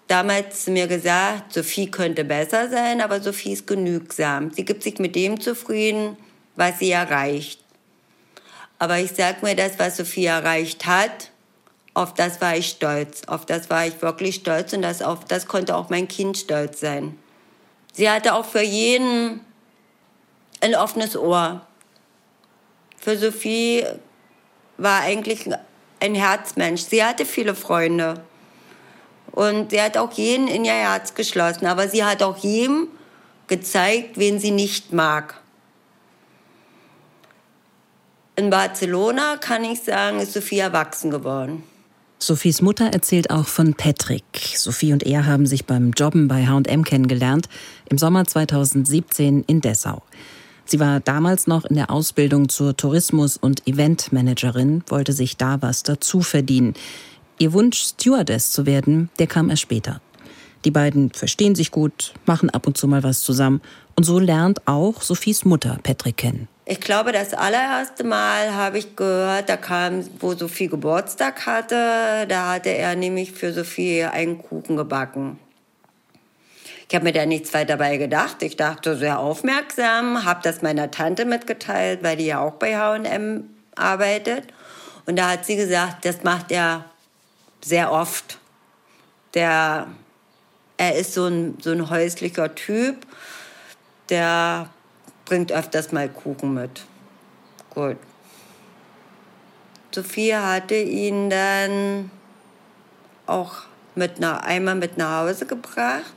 damals 0.07 0.65
zu 0.65 0.71
mir 0.71 0.87
gesagt, 0.87 1.53
Sophie 1.53 1.91
könnte 1.91 2.25
besser 2.25 2.69
sein, 2.69 3.01
aber 3.01 3.21
Sophie 3.21 3.53
ist 3.53 3.67
genügsam. 3.67 4.51
Sie 4.53 4.65
gibt 4.65 4.83
sich 4.83 4.99
mit 4.99 5.17
dem 5.17 5.41
zufrieden, 5.41 6.17
was 6.57 6.79
sie 6.79 6.91
erreicht. 6.91 7.61
Aber 8.79 8.99
ich 8.99 9.13
sag 9.13 9.43
mir, 9.43 9.57
das, 9.57 9.79
was 9.79 9.97
Sophie 9.97 10.27
erreicht 10.27 10.87
hat, 10.87 11.31
auf 11.95 12.13
das 12.13 12.41
war 12.41 12.57
ich 12.57 12.69
stolz. 12.69 13.23
Auf 13.27 13.47
das 13.47 13.71
war 13.71 13.87
ich 13.87 14.03
wirklich 14.03 14.35
stolz 14.37 14.73
und 14.75 14.83
das, 14.83 15.01
auf 15.01 15.25
das 15.25 15.47
konnte 15.47 15.75
auch 15.75 15.89
mein 15.89 16.09
Kind 16.09 16.37
stolz 16.37 16.81
sein. 16.81 17.19
Sie 17.93 18.11
hatte 18.11 18.35
auch 18.35 18.45
für 18.45 18.61
jeden 18.61 19.41
ein 20.61 20.75
offenes 20.75 21.17
Ohr. 21.17 21.63
Für 22.99 23.17
Sophie 23.17 23.87
war 24.77 25.01
eigentlich 25.01 25.49
ein 26.01 26.15
Herzmensch. 26.15 26.83
Sie 26.83 27.03
hatte 27.03 27.25
viele 27.25 27.55
Freunde. 27.55 28.23
Und 29.33 29.71
sie 29.71 29.81
hat 29.81 29.97
auch 29.97 30.13
jeden 30.13 30.49
in 30.49 30.67
ihr 30.67 30.73
Herz 30.73 31.15
geschlossen. 31.15 31.67
Aber 31.67 31.89
sie 31.89 32.05
hat 32.05 32.23
auch 32.23 32.37
jedem 32.37 32.89
gezeigt, 33.47 34.19
wen 34.19 34.39
sie 34.39 34.51
nicht 34.51 34.93
mag. 34.93 35.41
In 38.39 38.51
Barcelona 38.51 39.39
kann 39.39 39.65
ich 39.65 39.81
sagen, 39.81 40.21
ist 40.21 40.35
Sophie 40.35 40.59
erwachsen 40.59 41.11
geworden. 41.11 41.63
Sophies 42.19 42.61
Mutter 42.61 42.87
erzählt 42.87 43.31
auch 43.31 43.47
von 43.47 43.73
Patrick. 43.73 44.25
Sophie 44.55 44.93
und 44.93 45.05
er 45.05 45.25
haben 45.25 45.47
sich 45.47 45.65
beim 45.65 45.93
Jobben 45.93 46.29
bei 46.29 46.47
H&M 46.47 46.85
kennengelernt, 46.85 47.49
im 47.89 47.97
Sommer 47.97 48.27
2017 48.27 49.45
in 49.47 49.61
Dessau. 49.63 50.03
Sie 50.67 50.81
war 50.81 51.01
damals 51.01 51.47
noch 51.47 51.65
in 51.65 51.77
der 51.77 51.91
Ausbildung 51.91 52.51
zur 52.51 52.77
Tourismus- 52.77 53.39
und 53.39 53.67
Eventmanagerin, 53.67 54.83
wollte 54.89 55.15
sich 55.15 55.39
da 55.39 55.63
was 55.63 55.83
dazu 55.83 56.21
verdienen. 56.21 56.75
Ihr 57.39 57.55
Wunsch, 57.55 57.79
Stewardess 57.79 58.51
zu 58.51 58.67
werden, 58.67 59.09
der 59.19 59.29
kam 59.29 59.49
erst 59.49 59.63
später. 59.63 60.03
Die 60.67 60.71
beiden 60.71 61.11
verstehen 61.11 61.55
sich 61.55 61.71
gut, 61.71 62.13
machen 62.27 62.51
ab 62.51 62.67
und 62.67 62.77
zu 62.77 62.87
mal 62.87 63.03
was 63.03 63.23
zusammen. 63.23 63.63
Und 63.95 64.05
so 64.05 64.19
lernt 64.19 64.67
auch 64.67 65.01
Sophies 65.01 65.45
Mutter 65.45 65.79
Patrick 65.83 66.17
kennen. 66.17 66.49
Ich 66.69 66.81
glaube, 66.81 67.13
das 67.13 67.33
allererste 67.33 68.03
Mal 68.03 68.53
habe 68.53 68.79
ich 68.79 68.97
gehört, 68.97 69.49
da 69.49 69.57
kam, 69.57 70.05
wo 70.19 70.35
Sophie 70.35 70.67
Geburtstag 70.67 71.47
hatte, 71.47 72.27
da 72.27 72.55
hatte 72.55 72.71
er 72.71 72.97
nämlich 72.97 73.31
für 73.31 73.53
Sophie 73.53 74.03
einen 74.03 74.39
Kuchen 74.43 74.77
gebacken. 74.77 75.39
Ich 76.89 76.95
habe 76.97 77.05
mir 77.05 77.13
da 77.13 77.25
nichts 77.25 77.55
weiter 77.55 77.77
dabei 77.77 77.99
gedacht. 77.99 78.43
Ich 78.43 78.57
dachte 78.57 78.97
sehr 78.97 79.21
aufmerksam, 79.21 80.25
habe 80.25 80.41
das 80.43 80.61
meiner 80.61 80.91
Tante 80.91 81.25
mitgeteilt, 81.25 82.03
weil 82.03 82.17
die 82.17 82.27
ja 82.27 82.41
auch 82.41 82.55
bei 82.55 82.77
H&M 82.77 83.49
arbeitet. 83.77 84.49
Und 85.07 85.15
da 85.15 85.31
hat 85.31 85.47
sie 85.47 85.55
gesagt, 85.55 86.05
das 86.05 86.25
macht 86.25 86.51
er 86.51 86.85
sehr 87.61 87.93
oft. 87.93 88.41
Der, 89.35 89.87
er 90.79 90.97
ist 90.97 91.15
so 91.15 91.27
ein, 91.27 91.59
so 91.61 91.71
ein 91.71 91.91
häuslicher 91.91 92.57
Typ, 92.57 93.07
der 94.09 94.69
bringt 95.27 95.53
öfters 95.53 95.93
mal 95.93 96.09
Kuchen 96.09 96.55
mit. 96.55 96.87
Gut. 97.75 97.99
Sophie 99.95 100.35
hatte 100.35 100.75
ihn 100.75 101.31
dann 101.31 102.11
auch 103.27 103.63
mit 103.95 104.21
nach, 104.21 104.43
einmal 104.43 104.75
mit 104.75 104.97
nach 104.97 105.23
Hause 105.23 105.47
gebracht. 105.47 106.13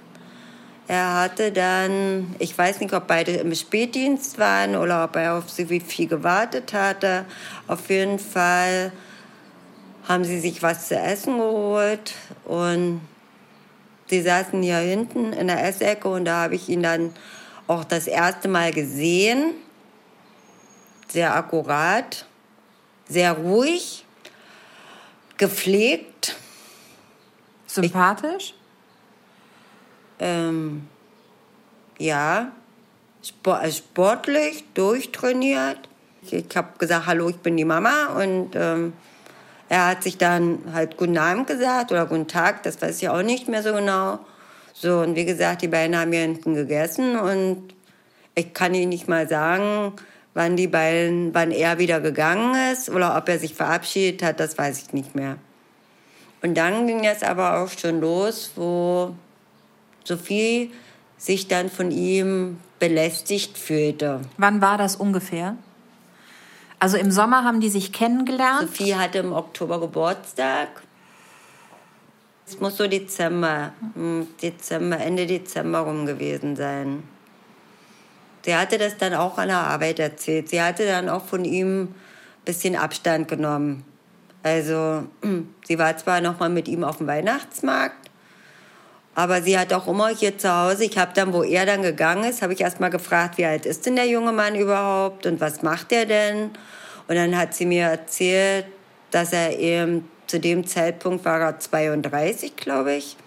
Er 0.88 1.14
hatte 1.16 1.52
dann, 1.52 2.36
ich 2.40 2.58
weiß 2.58 2.80
nicht, 2.80 2.94
ob 2.94 3.08
beide 3.08 3.32
im 3.34 3.54
Spätdienst 3.54 4.40
waren 4.40 4.76
oder 4.76 5.04
ob 5.04 5.16
er 5.16 5.38
auf 5.38 5.50
sie 5.50 5.80
viel 5.80 6.08
gewartet 6.08 6.74
hatte. 6.74 7.26
Auf 7.68 7.90
jeden 7.90 8.20
Fall 8.20 8.92
haben 10.08 10.24
sie 10.24 10.40
sich 10.40 10.64
was 10.64 10.88
zu 10.88 10.98
essen 10.98 11.38
geholt 11.38 12.16
und 12.44 13.02
sie 14.08 14.22
saßen 14.22 14.62
hier 14.64 14.78
hinten 14.78 15.32
in 15.34 15.48
der 15.48 15.64
Essecke 15.64 16.08
und 16.08 16.26
da 16.26 16.44
habe 16.44 16.56
ich 16.56 16.68
ihn 16.68 16.82
dann 16.82 17.14
auch 17.70 17.84
das 17.84 18.08
erste 18.08 18.48
Mal 18.48 18.74
gesehen. 18.74 19.54
Sehr 21.08 21.36
akkurat, 21.36 22.26
sehr 23.08 23.34
ruhig, 23.34 24.06
gepflegt. 25.38 26.36
Sympathisch? 27.66 28.54
ähm, 30.20 30.88
ja, 31.98 32.52
äh, 33.46 33.72
sportlich, 33.72 34.66
durchtrainiert. 34.74 35.78
Ich, 36.22 36.34
ich 36.34 36.58
habe 36.58 36.78
gesagt, 36.78 37.08
hallo, 37.08 37.30
ich 37.30 37.38
bin 37.38 37.58
die 37.58 37.66
Mama 37.66 38.08
und 38.22 38.52
ähm, 38.56 38.94
er 39.70 39.88
hat 39.88 40.04
sich 40.04 40.18
dann 40.18 40.60
halt 40.74 40.98
guten 40.98 41.18
Abend 41.18 41.48
gesagt 41.48 41.92
oder 41.92 42.06
guten 42.06 42.28
Tag, 42.28 42.64
das 42.64 42.82
weiß 42.82 43.02
ich 43.02 43.10
auch 43.10 43.22
nicht 43.22 43.48
mehr 43.48 43.64
so 43.64 43.74
genau. 43.74 44.20
So, 44.82 45.00
und 45.00 45.16
wie 45.18 45.26
gesagt, 45.26 45.62
die 45.62 45.68
beiden 45.68 45.98
haben 45.98 46.14
hier 46.14 46.22
hinten 46.22 46.56
gegessen 46.56 47.20
und 47.20 47.74
ich 48.34 48.54
kann 48.54 48.74
Ihnen 48.74 48.88
nicht 48.88 49.10
mal 49.10 49.28
sagen, 49.28 49.92
wann 50.34 50.56
die 50.56 50.68
beiden, 50.68 51.34
wann 51.34 51.52
er 51.52 51.80
wieder 51.80 52.00
gegangen 52.00 52.56
ist 52.72 52.90
oder 52.90 53.18
ob 53.18 53.28
er 53.28 53.40
sich 53.40 53.56
verabschiedet 53.56 54.24
hat, 54.24 54.40
das 54.40 54.58
weiß 54.58 54.82
ich 54.82 54.94
nicht 54.94 55.16
mehr. 55.16 55.36
Und 56.42 56.56
dann 56.56 56.88
ging 56.88 57.04
es 57.04 57.24
aber 57.24 57.58
auch 57.58 57.70
schon 57.70 58.00
los, 58.00 58.54
wo 58.56 59.14
Sophie 60.06 60.72
sich 61.18 61.50
dann 61.50 61.70
von 61.70 61.92
ihm 61.92 62.62
belästigt 62.80 63.58
fühlte. 63.58 64.22
Wann 64.38 64.62
war 64.62 64.78
das 64.78 64.96
ungefähr? 64.96 65.58
Also 66.80 66.96
im 66.96 67.12
Sommer 67.12 67.44
haben 67.44 67.60
die 67.60 67.68
sich 67.68 67.92
kennengelernt? 67.92 68.62
Sophie 68.62 68.96
hatte 68.96 69.18
im 69.18 69.34
Oktober 69.34 69.82
Geburtstag. 69.82 70.70
Es 72.50 72.60
muss 72.60 72.78
so 72.78 72.88
Dezember, 72.88 73.74
Dezember, 74.42 74.98
Ende 74.98 75.28
Dezember 75.28 75.82
rum 75.82 76.08
gewesen 76.08 76.56
sein. 76.56 77.04
Sie 78.44 78.56
hatte 78.56 78.80
das 78.80 78.98
dann 78.98 79.14
auch 79.14 79.38
an 79.38 79.50
der 79.50 79.58
Arbeit 79.58 80.00
erzählt. 80.00 80.50
Sie 80.50 80.60
hatte 80.60 80.88
dann 80.88 81.10
auch 81.10 81.24
von 81.26 81.46
ihm 81.46 81.84
ein 81.84 81.96
bisschen 82.46 82.76
Abstand 82.76 83.28
genommen. 83.28 83.86
Also 84.42 85.04
sie 85.68 85.78
war 85.78 85.96
zwar 85.98 86.22
noch 86.22 86.40
mal 86.40 86.50
mit 86.50 86.68
ihm 86.68 86.84
auf 86.84 86.98
dem 86.98 87.06
Weihnachtsmarkt, 87.06 88.10
aber 89.14 89.44
sie 89.44 89.60
hat 89.60 89.72
auch 89.72 89.88
immer 89.88 90.08
hier 90.08 90.36
zu 90.36 90.52
Hause, 90.52 90.86
ich 90.86 90.98
habe 90.98 91.12
dann, 91.14 91.34
wo 91.34 91.44
er 91.44 91.68
dann 91.68 91.84
gegangen 91.84 92.24
ist, 92.24 92.42
habe 92.42 92.54
ich 92.54 92.62
erst 92.62 92.80
mal 92.80 92.90
gefragt, 92.90 93.38
wie 93.38 93.46
alt 93.46 93.68
ist 93.68 93.86
denn 93.86 93.96
der 93.96 94.08
junge 94.08 94.32
Mann 94.32 94.56
überhaupt 94.56 95.28
und 95.28 95.40
was 95.40 95.62
macht 95.62 95.92
er 95.92 96.08
denn? 96.08 96.50
Und 97.08 97.16
dann 97.16 97.38
hat 97.38 97.54
sie 97.54 97.68
mir 97.68 97.84
erzählt, 97.84 98.66
dass 99.12 99.34
er 99.34 99.60
eben 99.60 100.10
zu 100.30 100.40
dem 100.40 100.66
Zeitpunkt 100.66 101.26
war 101.26 101.42
er 101.42 101.60
32, 101.60 102.56
glaube 102.56 102.94
ich. 102.94 103.18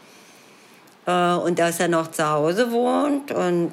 Äh, 1.06 1.34
und 1.34 1.58
dass 1.58 1.80
er 1.80 1.88
noch 1.88 2.10
zu 2.10 2.28
Hause 2.28 2.70
wohnt 2.70 3.32
und 3.32 3.72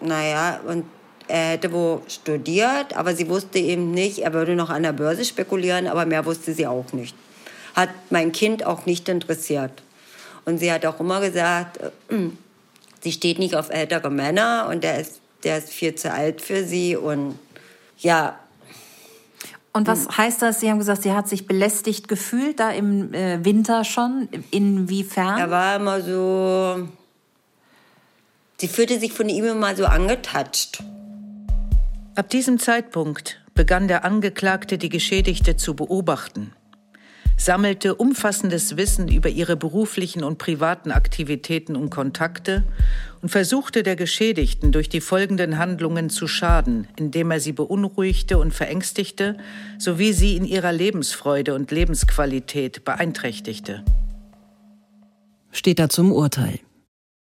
naja, 0.00 0.60
und 0.66 0.86
er 1.28 1.50
hätte 1.50 1.72
wo 1.72 2.00
studiert, 2.08 2.96
aber 2.96 3.14
sie 3.14 3.28
wusste 3.28 3.58
eben 3.58 3.90
nicht, 3.90 4.20
er 4.20 4.32
würde 4.32 4.56
noch 4.56 4.70
an 4.70 4.82
der 4.82 4.94
Börse 4.94 5.24
spekulieren, 5.24 5.86
aber 5.86 6.06
mehr 6.06 6.24
wusste 6.24 6.54
sie 6.54 6.66
auch 6.66 6.92
nicht. 6.92 7.14
Hat 7.76 7.90
mein 8.08 8.32
Kind 8.32 8.64
auch 8.64 8.86
nicht 8.86 9.08
interessiert. 9.08 9.82
Und 10.46 10.58
sie 10.58 10.72
hat 10.72 10.86
auch 10.86 10.98
immer 10.98 11.20
gesagt, 11.20 11.76
äh, 11.76 12.30
sie 13.00 13.12
steht 13.12 13.38
nicht 13.38 13.54
auf 13.54 13.68
ältere 13.68 14.10
Männer 14.10 14.66
und 14.70 14.82
der 14.82 14.98
ist, 14.98 15.20
der 15.44 15.58
ist 15.58 15.68
viel 15.68 15.94
zu 15.94 16.10
alt 16.10 16.40
für 16.40 16.64
sie. 16.64 16.96
Und 16.96 17.38
ja. 17.98 18.38
Und 19.72 19.86
was 19.86 20.06
hm. 20.06 20.18
heißt 20.18 20.42
das? 20.42 20.60
Sie 20.60 20.70
haben 20.70 20.78
gesagt, 20.78 21.02
sie 21.02 21.12
hat 21.12 21.28
sich 21.28 21.46
belästigt 21.46 22.08
gefühlt, 22.08 22.58
da 22.60 22.70
im 22.70 23.14
äh, 23.14 23.44
Winter 23.44 23.84
schon. 23.84 24.28
Inwiefern? 24.50 25.38
Er 25.38 25.50
war 25.50 25.76
immer 25.76 26.00
so. 26.00 26.88
Sie 28.58 28.68
fühlte 28.68 28.98
sich 28.98 29.12
von 29.12 29.28
ihm 29.28 29.44
immer 29.44 29.74
so 29.76 29.86
angetatscht. 29.86 30.82
Ab 32.14 32.28
diesem 32.28 32.58
Zeitpunkt 32.58 33.40
begann 33.54 33.88
der 33.88 34.04
Angeklagte 34.04 34.76
die 34.76 34.88
Geschädigte 34.88 35.56
zu 35.56 35.74
beobachten. 35.74 36.52
Sammelte 37.40 37.94
umfassendes 37.94 38.76
Wissen 38.76 39.08
über 39.08 39.30
ihre 39.30 39.56
beruflichen 39.56 40.22
und 40.22 40.36
privaten 40.36 40.90
Aktivitäten 40.90 41.74
und 41.74 41.88
Kontakte 41.88 42.64
und 43.22 43.30
versuchte 43.30 43.82
der 43.82 43.96
Geschädigten 43.96 44.72
durch 44.72 44.90
die 44.90 45.00
folgenden 45.00 45.56
Handlungen 45.56 46.10
zu 46.10 46.28
schaden, 46.28 46.86
indem 46.96 47.30
er 47.30 47.40
sie 47.40 47.52
beunruhigte 47.52 48.38
und 48.38 48.52
verängstigte, 48.52 49.38
sowie 49.78 50.12
sie 50.12 50.36
in 50.36 50.44
ihrer 50.44 50.72
Lebensfreude 50.72 51.54
und 51.54 51.70
Lebensqualität 51.70 52.84
beeinträchtigte. 52.84 53.84
Steht 55.50 55.78
da 55.78 55.88
zum 55.88 56.12
Urteil. 56.12 56.60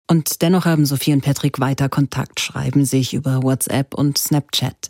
Und 0.08 0.41
dennoch 0.41 0.65
haben 0.65 0.86
Sophie 0.86 1.13
und 1.13 1.25
Patrick 1.25 1.60
weiter 1.60 1.89
Kontakt, 1.89 2.39
schreiben 2.39 2.86
sich 2.86 3.13
über 3.13 3.43
WhatsApp 3.43 3.93
und 3.93 4.17
Snapchat. 4.17 4.89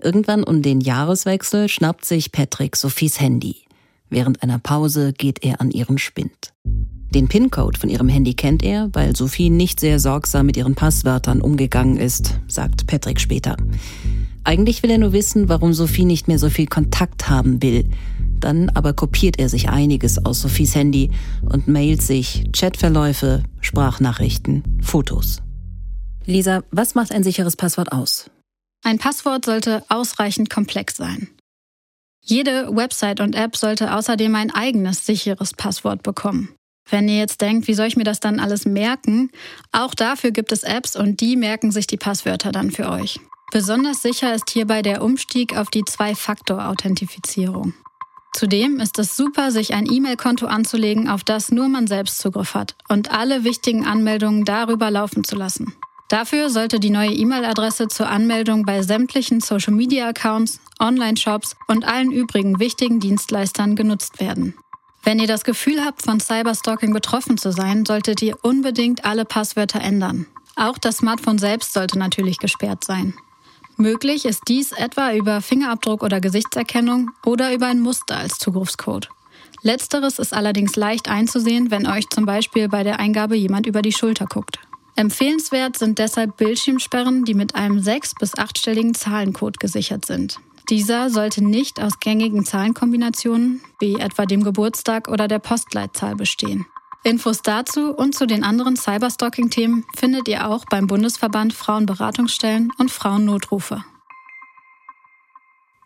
Irgendwann 0.00 0.44
um 0.44 0.62
den 0.62 0.80
Jahreswechsel 0.80 1.68
schnappt 1.68 2.04
sich 2.06 2.32
Patrick 2.32 2.76
Sophies 2.76 3.20
Handy. 3.20 3.65
Während 4.10 4.42
einer 4.42 4.58
Pause 4.58 5.12
geht 5.12 5.44
er 5.44 5.60
an 5.60 5.70
ihren 5.70 5.98
Spind. 5.98 6.52
Den 7.10 7.28
PIN-Code 7.28 7.78
von 7.78 7.88
ihrem 7.88 8.08
Handy 8.08 8.34
kennt 8.34 8.62
er, 8.62 8.90
weil 8.92 9.16
Sophie 9.16 9.50
nicht 9.50 9.80
sehr 9.80 10.00
sorgsam 10.00 10.46
mit 10.46 10.56
ihren 10.56 10.74
Passwörtern 10.74 11.40
umgegangen 11.40 11.96
ist, 11.96 12.38
sagt 12.46 12.86
Patrick 12.86 13.20
später. 13.20 13.56
Eigentlich 14.44 14.82
will 14.82 14.90
er 14.90 14.98
nur 14.98 15.12
wissen, 15.12 15.48
warum 15.48 15.72
Sophie 15.72 16.04
nicht 16.04 16.28
mehr 16.28 16.38
so 16.38 16.50
viel 16.50 16.66
Kontakt 16.66 17.28
haben 17.28 17.62
will. 17.62 17.88
Dann 18.38 18.70
aber 18.70 18.92
kopiert 18.92 19.38
er 19.38 19.48
sich 19.48 19.70
einiges 19.70 20.24
aus 20.24 20.42
Sophies 20.42 20.74
Handy 20.74 21.10
und 21.42 21.68
mailt 21.68 22.02
sich 22.02 22.44
Chatverläufe, 22.52 23.42
Sprachnachrichten, 23.60 24.62
Fotos. 24.82 25.42
Lisa, 26.26 26.62
was 26.70 26.94
macht 26.94 27.12
ein 27.12 27.22
sicheres 27.22 27.56
Passwort 27.56 27.92
aus? 27.92 28.30
Ein 28.84 28.98
Passwort 28.98 29.44
sollte 29.44 29.82
ausreichend 29.88 30.50
komplex 30.50 30.96
sein. 30.96 31.28
Jede 32.28 32.74
Website 32.74 33.20
und 33.20 33.36
App 33.36 33.56
sollte 33.56 33.94
außerdem 33.94 34.34
ein 34.34 34.50
eigenes 34.50 35.06
sicheres 35.06 35.54
Passwort 35.54 36.02
bekommen. 36.02 36.48
Wenn 36.90 37.08
ihr 37.08 37.18
jetzt 37.18 37.40
denkt, 37.40 37.68
wie 37.68 37.74
soll 37.74 37.86
ich 37.86 37.96
mir 37.96 38.04
das 38.04 38.18
dann 38.18 38.40
alles 38.40 38.64
merken? 38.64 39.30
Auch 39.70 39.94
dafür 39.94 40.32
gibt 40.32 40.50
es 40.50 40.64
Apps 40.64 40.96
und 40.96 41.20
die 41.20 41.36
merken 41.36 41.70
sich 41.70 41.86
die 41.86 41.96
Passwörter 41.96 42.50
dann 42.50 42.72
für 42.72 42.90
euch. 42.90 43.20
Besonders 43.52 44.02
sicher 44.02 44.34
ist 44.34 44.50
hierbei 44.50 44.82
der 44.82 45.02
Umstieg 45.02 45.56
auf 45.56 45.70
die 45.70 45.84
Zwei-Faktor-Authentifizierung. 45.84 47.74
Zudem 48.34 48.80
ist 48.80 48.98
es 48.98 49.16
super, 49.16 49.52
sich 49.52 49.72
ein 49.72 49.86
E-Mail-Konto 49.86 50.46
anzulegen, 50.46 51.08
auf 51.08 51.22
das 51.22 51.52
nur 51.52 51.68
man 51.68 51.86
selbst 51.86 52.18
Zugriff 52.18 52.54
hat 52.54 52.74
und 52.88 53.12
alle 53.12 53.44
wichtigen 53.44 53.86
Anmeldungen 53.86 54.44
darüber 54.44 54.90
laufen 54.90 55.22
zu 55.22 55.36
lassen. 55.36 55.74
Dafür 56.08 56.50
sollte 56.50 56.78
die 56.78 56.90
neue 56.90 57.12
E-Mail-Adresse 57.12 57.88
zur 57.88 58.08
Anmeldung 58.08 58.64
bei 58.64 58.82
sämtlichen 58.82 59.40
Social-Media-Accounts, 59.40 60.60
Online-Shops 60.78 61.56
und 61.66 61.84
allen 61.84 62.12
übrigen 62.12 62.60
wichtigen 62.60 63.00
Dienstleistern 63.00 63.74
genutzt 63.74 64.20
werden. 64.20 64.54
Wenn 65.02 65.18
ihr 65.18 65.26
das 65.26 65.44
Gefühl 65.44 65.84
habt, 65.84 66.02
von 66.02 66.20
Cyberstalking 66.20 66.92
betroffen 66.92 67.38
zu 67.38 67.52
sein, 67.52 67.84
solltet 67.84 68.22
ihr 68.22 68.36
unbedingt 68.42 69.04
alle 69.04 69.24
Passwörter 69.24 69.80
ändern. 69.80 70.26
Auch 70.54 70.78
das 70.78 70.98
Smartphone 70.98 71.38
selbst 71.38 71.72
sollte 71.72 71.98
natürlich 71.98 72.38
gesperrt 72.38 72.84
sein. 72.84 73.14
Möglich 73.76 74.24
ist 74.24 74.42
dies 74.48 74.72
etwa 74.72 75.12
über 75.12 75.42
Fingerabdruck 75.42 76.02
oder 76.02 76.20
Gesichtserkennung 76.20 77.10
oder 77.24 77.52
über 77.52 77.66
ein 77.66 77.80
Muster 77.80 78.16
als 78.16 78.38
Zugriffscode. 78.38 79.10
Letzteres 79.62 80.18
ist 80.18 80.32
allerdings 80.32 80.76
leicht 80.76 81.08
einzusehen, 81.08 81.70
wenn 81.70 81.86
euch 81.86 82.08
zum 82.08 82.24
Beispiel 82.24 82.68
bei 82.68 82.84
der 82.84 82.98
Eingabe 82.98 83.36
jemand 83.36 83.66
über 83.66 83.82
die 83.82 83.92
Schulter 83.92 84.26
guckt. 84.26 84.60
Empfehlenswert 84.96 85.76
sind 85.76 85.98
deshalb 85.98 86.38
Bildschirmsperren, 86.38 87.24
die 87.24 87.34
mit 87.34 87.54
einem 87.54 87.80
sechs- 87.80 88.14
bis 88.14 88.36
achtstelligen 88.36 88.94
Zahlencode 88.94 89.60
gesichert 89.60 90.06
sind. 90.06 90.40
Dieser 90.70 91.10
sollte 91.10 91.44
nicht 91.44 91.80
aus 91.80 92.00
gängigen 92.00 92.44
Zahlenkombinationen 92.44 93.60
wie 93.78 93.94
etwa 93.94 94.24
dem 94.26 94.42
Geburtstag 94.42 95.08
oder 95.08 95.28
der 95.28 95.38
Postleitzahl 95.38 96.16
bestehen. 96.16 96.66
Infos 97.04 97.42
dazu 97.42 97.94
und 97.94 98.16
zu 98.16 98.26
den 98.26 98.42
anderen 98.42 98.74
Cyberstalking-Themen 98.74 99.84
findet 99.94 100.26
ihr 100.26 100.48
auch 100.48 100.64
beim 100.64 100.88
Bundesverband 100.88 101.52
Frauenberatungsstellen 101.52 102.72
und 102.78 102.90
Frauennotrufe. 102.90 103.84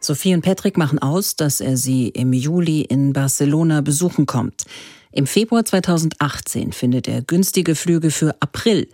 Sophie 0.01 0.33
und 0.33 0.41
Patrick 0.41 0.79
machen 0.79 0.99
aus, 0.99 1.37
dass 1.37 1.61
er 1.61 1.77
sie 1.77 2.09
im 2.09 2.33
Juli 2.33 2.81
in 2.81 3.13
Barcelona 3.13 3.83
besuchen 3.83 4.25
kommt. 4.25 4.65
Im 5.13 5.27
Februar 5.27 5.65
2018 5.65 6.73
findet 6.73 7.09
er 7.09 7.23
günstige 7.23 7.75
Flüge 7.75 8.13
für 8.13 8.37
April. 8.39 8.89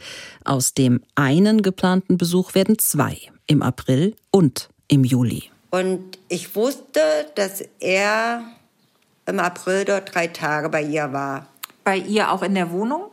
Aus 0.45 0.73
dem 0.73 1.03
einen 1.15 1.61
geplanten 1.61 2.17
Besuch 2.17 2.55
werden 2.55 2.79
zwei, 2.79 3.19
im 3.47 3.63
April 3.63 4.15
und 4.31 4.71
im 4.89 5.05
Juli. 5.05 5.51
Und 5.71 6.19
ich 6.29 6.57
wusste, 6.57 7.01
dass 7.35 7.63
er 7.81 8.43
im 9.27 9.41
April 9.41 9.85
dort 9.85 10.15
drei 10.15 10.29
Tage 10.29 10.71
bei 10.71 10.83
ihr 10.83 11.13
war. 11.13 11.49
Bei 11.85 11.99
ihr 11.99 12.33
auch 12.33 12.43
in 12.43 12.55
der 12.55 12.71
Wohnung? 12.71 13.11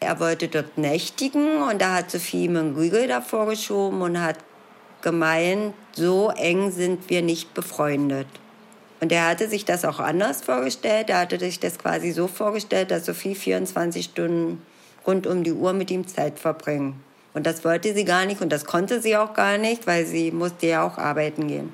Er 0.00 0.18
wollte 0.18 0.48
dort 0.48 0.76
nächtigen 0.76 1.62
und 1.62 1.80
da 1.80 1.94
hat 1.94 2.10
Sophie 2.10 2.46
ihm 2.46 2.56
einen 2.56 2.76
Riegel 2.76 3.06
davor 3.06 3.46
geschoben 3.46 4.02
und 4.02 4.20
hat 4.20 4.38
gemeint, 5.02 5.74
so 5.92 6.30
eng 6.30 6.72
sind 6.72 7.08
wir 7.10 7.22
nicht 7.22 7.54
befreundet. 7.54 8.26
Und 9.00 9.12
er 9.12 9.28
hatte 9.28 9.48
sich 9.48 9.64
das 9.64 9.84
auch 9.84 9.98
anders 9.98 10.42
vorgestellt. 10.42 11.08
Er 11.08 11.20
hatte 11.20 11.38
sich 11.38 11.58
das 11.58 11.78
quasi 11.78 12.12
so 12.12 12.26
vorgestellt, 12.26 12.90
dass 12.90 13.06
Sophie 13.06 13.34
24 13.34 14.04
Stunden 14.04 14.62
rund 15.06 15.26
um 15.26 15.42
die 15.42 15.52
Uhr 15.52 15.72
mit 15.72 15.90
ihm 15.90 16.06
Zeit 16.06 16.38
verbringen. 16.38 17.02
Und 17.32 17.46
das 17.46 17.64
wollte 17.64 17.94
sie 17.94 18.04
gar 18.04 18.26
nicht 18.26 18.40
und 18.40 18.50
das 18.50 18.64
konnte 18.64 19.00
sie 19.00 19.16
auch 19.16 19.34
gar 19.34 19.56
nicht, 19.56 19.86
weil 19.86 20.04
sie 20.04 20.30
musste 20.32 20.66
ja 20.66 20.84
auch 20.84 20.98
arbeiten 20.98 21.46
gehen. 21.46 21.72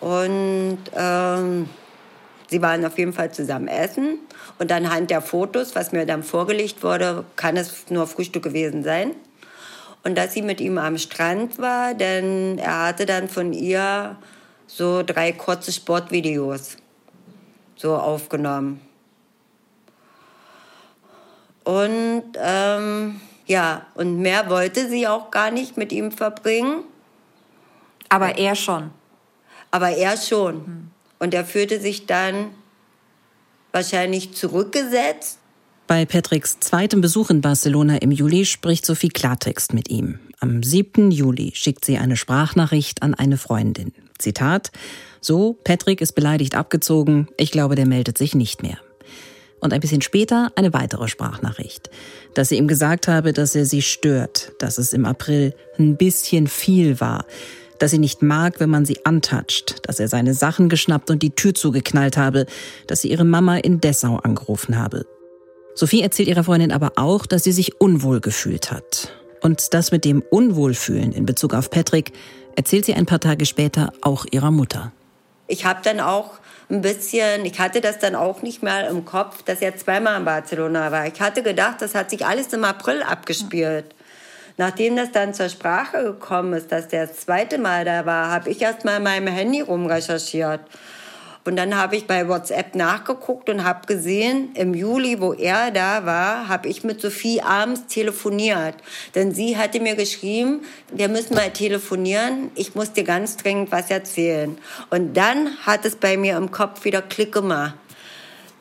Und 0.00 0.78
ähm, 0.96 1.68
sie 2.48 2.62
waren 2.62 2.84
auf 2.84 2.98
jeden 2.98 3.12
Fall 3.12 3.30
zusammen 3.32 3.68
essen. 3.68 4.18
Und 4.58 4.72
anhand 4.72 5.10
der 5.10 5.20
Fotos, 5.20 5.74
was 5.74 5.92
mir 5.92 6.06
dann 6.06 6.22
vorgelegt 6.22 6.82
wurde, 6.82 7.24
kann 7.36 7.56
es 7.56 7.90
nur 7.90 8.06
Frühstück 8.06 8.42
gewesen 8.42 8.82
sein. 8.82 9.12
Und 10.04 10.16
dass 10.16 10.32
sie 10.32 10.42
mit 10.42 10.60
ihm 10.60 10.78
am 10.78 10.96
Strand 10.96 11.58
war, 11.58 11.94
denn 11.94 12.58
er 12.58 12.86
hatte 12.86 13.04
dann 13.04 13.28
von 13.28 13.52
ihr 13.52 14.16
so 14.68 15.02
drei 15.02 15.32
kurze 15.32 15.72
Sportvideos 15.72 16.76
so 17.74 17.96
aufgenommen. 17.96 18.80
Und 21.64 22.24
ähm, 22.36 23.20
ja, 23.46 23.86
und 23.94 24.18
mehr 24.18 24.48
wollte 24.48 24.88
sie 24.88 25.08
auch 25.08 25.30
gar 25.30 25.50
nicht 25.50 25.76
mit 25.76 25.92
ihm 25.92 26.12
verbringen. 26.12 26.84
Aber 28.08 28.38
er 28.38 28.54
schon. 28.54 28.90
Aber 29.70 29.90
er 29.90 30.16
schon. 30.16 30.54
Hm. 30.54 30.90
Und 31.18 31.34
er 31.34 31.44
fühlte 31.44 31.80
sich 31.80 32.06
dann 32.06 32.50
wahrscheinlich 33.72 34.34
zurückgesetzt. 34.34 35.38
Bei 35.86 36.04
Patricks 36.04 36.60
zweitem 36.60 37.00
Besuch 37.00 37.30
in 37.30 37.40
Barcelona 37.40 37.96
im 37.96 38.12
Juli 38.12 38.44
spricht 38.44 38.84
Sophie 38.84 39.08
Klartext 39.08 39.72
mit 39.72 39.88
ihm. 39.90 40.20
Am 40.40 40.62
7. 40.62 41.10
Juli 41.10 41.52
schickt 41.54 41.84
sie 41.84 41.98
eine 41.98 42.16
Sprachnachricht 42.16 43.02
an 43.02 43.14
eine 43.14 43.38
Freundin. 43.38 43.92
Zitat, 44.18 44.70
so, 45.20 45.56
Patrick 45.64 46.00
ist 46.00 46.12
beleidigt 46.12 46.54
abgezogen, 46.54 47.28
ich 47.36 47.50
glaube, 47.50 47.74
der 47.74 47.86
meldet 47.86 48.18
sich 48.18 48.34
nicht 48.34 48.62
mehr. 48.62 48.78
Und 49.60 49.72
ein 49.72 49.80
bisschen 49.80 50.02
später 50.02 50.52
eine 50.54 50.72
weitere 50.72 51.08
Sprachnachricht, 51.08 51.90
dass 52.34 52.48
sie 52.48 52.56
ihm 52.56 52.68
gesagt 52.68 53.08
habe, 53.08 53.32
dass 53.32 53.56
er 53.56 53.66
sie 53.66 53.82
stört, 53.82 54.52
dass 54.60 54.78
es 54.78 54.92
im 54.92 55.04
April 55.04 55.54
ein 55.78 55.96
bisschen 55.96 56.46
viel 56.46 57.00
war, 57.00 57.24
dass 57.78 57.90
sie 57.90 57.98
nicht 57.98 58.22
mag, 58.22 58.60
wenn 58.60 58.70
man 58.70 58.84
sie 58.84 59.04
antatscht, 59.04 59.76
dass 59.82 60.00
er 60.00 60.08
seine 60.08 60.34
Sachen 60.34 60.68
geschnappt 60.68 61.10
und 61.10 61.22
die 61.22 61.30
Tür 61.30 61.54
zugeknallt 61.54 62.16
habe, 62.16 62.46
dass 62.86 63.02
sie 63.02 63.10
ihre 63.10 63.24
Mama 63.24 63.56
in 63.56 63.80
Dessau 63.80 64.16
angerufen 64.16 64.78
habe. 64.78 65.06
Sophie 65.74 66.02
erzählt 66.02 66.28
ihrer 66.28 66.44
Freundin 66.44 66.72
aber 66.72 66.92
auch, 66.96 67.26
dass 67.26 67.44
sie 67.44 67.52
sich 67.52 67.80
unwohl 67.80 68.20
gefühlt 68.20 68.72
hat. 68.72 69.12
Und 69.42 69.74
das 69.74 69.92
mit 69.92 70.04
dem 70.04 70.22
Unwohlfühlen 70.22 71.12
in 71.12 71.24
Bezug 71.24 71.54
auf 71.54 71.70
Patrick 71.70 72.12
erzählt 72.58 72.86
sie 72.86 72.94
ein 72.94 73.06
paar 73.06 73.20
Tage 73.20 73.46
später 73.46 73.92
auch 74.02 74.26
ihrer 74.32 74.50
Mutter. 74.50 74.90
Ich 75.46 75.64
habe 75.64 75.78
dann 75.84 76.00
auch 76.00 76.32
ein 76.68 76.82
bisschen, 76.82 77.46
ich 77.46 77.60
hatte 77.60 77.80
das 77.80 78.00
dann 78.00 78.16
auch 78.16 78.42
nicht 78.42 78.64
mehr 78.64 78.88
im 78.88 79.04
Kopf, 79.04 79.44
dass 79.44 79.62
er 79.62 79.76
zweimal 79.76 80.18
in 80.18 80.24
Barcelona 80.24 80.90
war. 80.90 81.06
Ich 81.06 81.20
hatte 81.20 81.44
gedacht, 81.44 81.76
das 81.80 81.94
hat 81.94 82.10
sich 82.10 82.26
alles 82.26 82.52
im 82.52 82.64
April 82.64 83.04
abgespielt. 83.04 83.84
Nachdem 84.56 84.96
das 84.96 85.12
dann 85.12 85.34
zur 85.34 85.48
Sprache 85.48 86.02
gekommen 86.02 86.52
ist, 86.52 86.72
dass 86.72 86.88
der 86.88 87.06
das 87.06 87.18
zweite 87.18 87.58
Mal 87.58 87.84
da 87.84 88.04
war, 88.04 88.28
habe 88.32 88.50
ich 88.50 88.60
erst 88.60 88.84
mal 88.84 88.96
in 88.96 89.04
meinem 89.04 89.28
Handy 89.28 89.60
rumrecherchiert 89.60 90.60
und 91.48 91.56
dann 91.56 91.74
habe 91.74 91.96
ich 91.96 92.06
bei 92.06 92.28
WhatsApp 92.28 92.74
nachgeguckt 92.74 93.48
und 93.48 93.64
habe 93.64 93.86
gesehen, 93.86 94.50
im 94.52 94.74
Juli, 94.74 95.18
wo 95.18 95.32
er 95.32 95.70
da 95.70 96.04
war, 96.04 96.46
habe 96.46 96.68
ich 96.68 96.84
mit 96.84 97.00
Sophie 97.00 97.40
abends 97.40 97.86
telefoniert. 97.86 98.74
Denn 99.14 99.32
sie 99.32 99.56
hatte 99.56 99.80
mir 99.80 99.96
geschrieben, 99.96 100.60
wir 100.92 101.08
müssen 101.08 101.34
mal 101.34 101.50
telefonieren, 101.50 102.50
ich 102.54 102.74
muss 102.74 102.92
dir 102.92 103.04
ganz 103.04 103.38
dringend 103.38 103.72
was 103.72 103.90
erzählen. 103.90 104.58
Und 104.90 105.16
dann 105.16 105.56
hat 105.64 105.86
es 105.86 105.96
bei 105.96 106.18
mir 106.18 106.36
im 106.36 106.50
Kopf 106.50 106.84
wieder 106.84 107.00
Klick 107.00 107.32
gemacht 107.32 107.74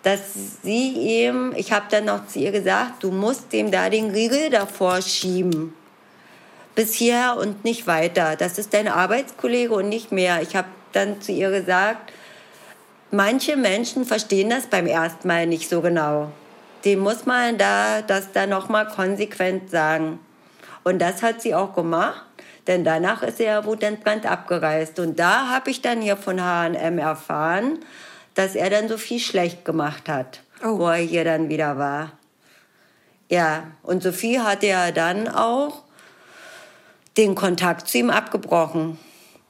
dass 0.04 0.22
sie 0.64 0.94
ihm, 0.94 1.54
ich 1.58 1.74
habe 1.74 1.88
dann 1.90 2.06
noch 2.06 2.28
zu 2.28 2.40
ihr 2.40 2.54
gesagt, 2.54 3.04
du 3.04 3.12
musst 3.12 3.52
dem 3.52 3.72
da 3.72 3.90
den 3.90 4.12
Riegel 4.12 4.50
davor 4.50 5.02
schieben. 5.02 5.74
Bis 6.76 6.94
hierher 6.94 7.36
und 7.38 7.66
nicht 7.66 7.88
weiter. 7.88 8.38
Das 8.38 8.58
ist 8.58 8.74
dein 8.74 8.88
Arbeitskollege 8.88 9.74
und 9.74 9.90
nicht 9.90 10.14
mehr. 10.14 10.42
Ich 10.42 10.56
habe 10.56 10.70
dann 10.94 11.22
zu 11.22 11.34
ihr 11.34 11.52
gesagt, 11.52 12.14
manche 13.12 13.56
Menschen 13.56 14.06
verstehen 14.06 14.50
das 14.50 14.68
beim 14.68 14.88
ersten 14.88 15.28
Mal 15.28 15.48
nicht 15.48 15.70
so 15.70 15.82
genau. 15.82 16.32
Dem 16.86 17.00
muss 17.00 17.26
man 17.26 17.58
da 17.58 18.02
das 18.02 18.32
dann 18.32 18.50
nochmal 18.50 18.88
konsequent 18.88 19.70
sagen. 19.70 20.20
Und 20.84 21.00
das 21.00 21.22
hat 21.22 21.42
sie 21.42 21.54
auch 21.54 21.74
gemacht, 21.74 22.26
denn 22.68 22.84
danach 22.84 23.24
ist 23.24 23.40
er 23.40 23.66
wutentbrannt 23.66 24.26
abgereist. 24.26 25.00
Und 25.00 25.20
da 25.20 25.50
habe 25.50 25.70
ich 25.70 25.82
dann 25.82 26.02
hier 26.02 26.18
von 26.18 26.42
H&M 26.42 27.00
erfahren, 27.00 27.80
dass 28.36 28.56
er 28.56 28.70
dann 28.70 28.88
so 28.88 28.98
viel 28.98 29.20
schlecht 29.20 29.66
gemacht 29.66 30.08
hat, 30.08 30.42
oh. 30.64 30.78
wo 30.78 30.88
er 30.88 30.98
hier 30.98 31.24
dann 31.24 31.50
wieder 31.50 31.78
war. 31.78 32.12
Ja, 33.30 33.64
und 33.84 34.04
Sophie 34.04 34.40
hatte 34.40 34.68
ja 34.68 34.92
dann 34.92 35.28
auch 35.28 35.84
den 37.18 37.36
Kontakt 37.36 37.88
zu 37.88 37.98
ihm 37.98 38.10
abgebrochen. 38.10 38.98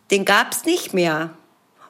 Den 0.09 0.25
gab 0.25 0.53
es 0.53 0.65
nicht 0.65 0.93
mehr. 0.93 1.31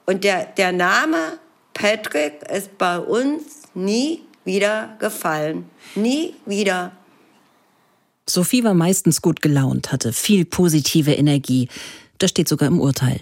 Und 0.05 0.23
der, 0.23 0.45
der 0.45 0.71
Name 0.71 1.39
Patrick 1.77 2.41
ist 2.51 2.77
bei 2.79 2.97
uns 2.97 3.43
nie 3.75 4.21
wieder 4.45 4.95
gefallen. 4.99 5.69
Nie 5.93 6.33
wieder. 6.45 6.91
Sophie 8.27 8.63
war 8.63 8.73
meistens 8.73 9.21
gut 9.21 9.41
gelaunt, 9.41 9.91
hatte 9.91 10.11
viel 10.11 10.45
positive 10.45 11.13
Energie. 11.13 11.69
Das 12.17 12.31
steht 12.31 12.47
sogar 12.47 12.67
im 12.67 12.81
Urteil. 12.81 13.21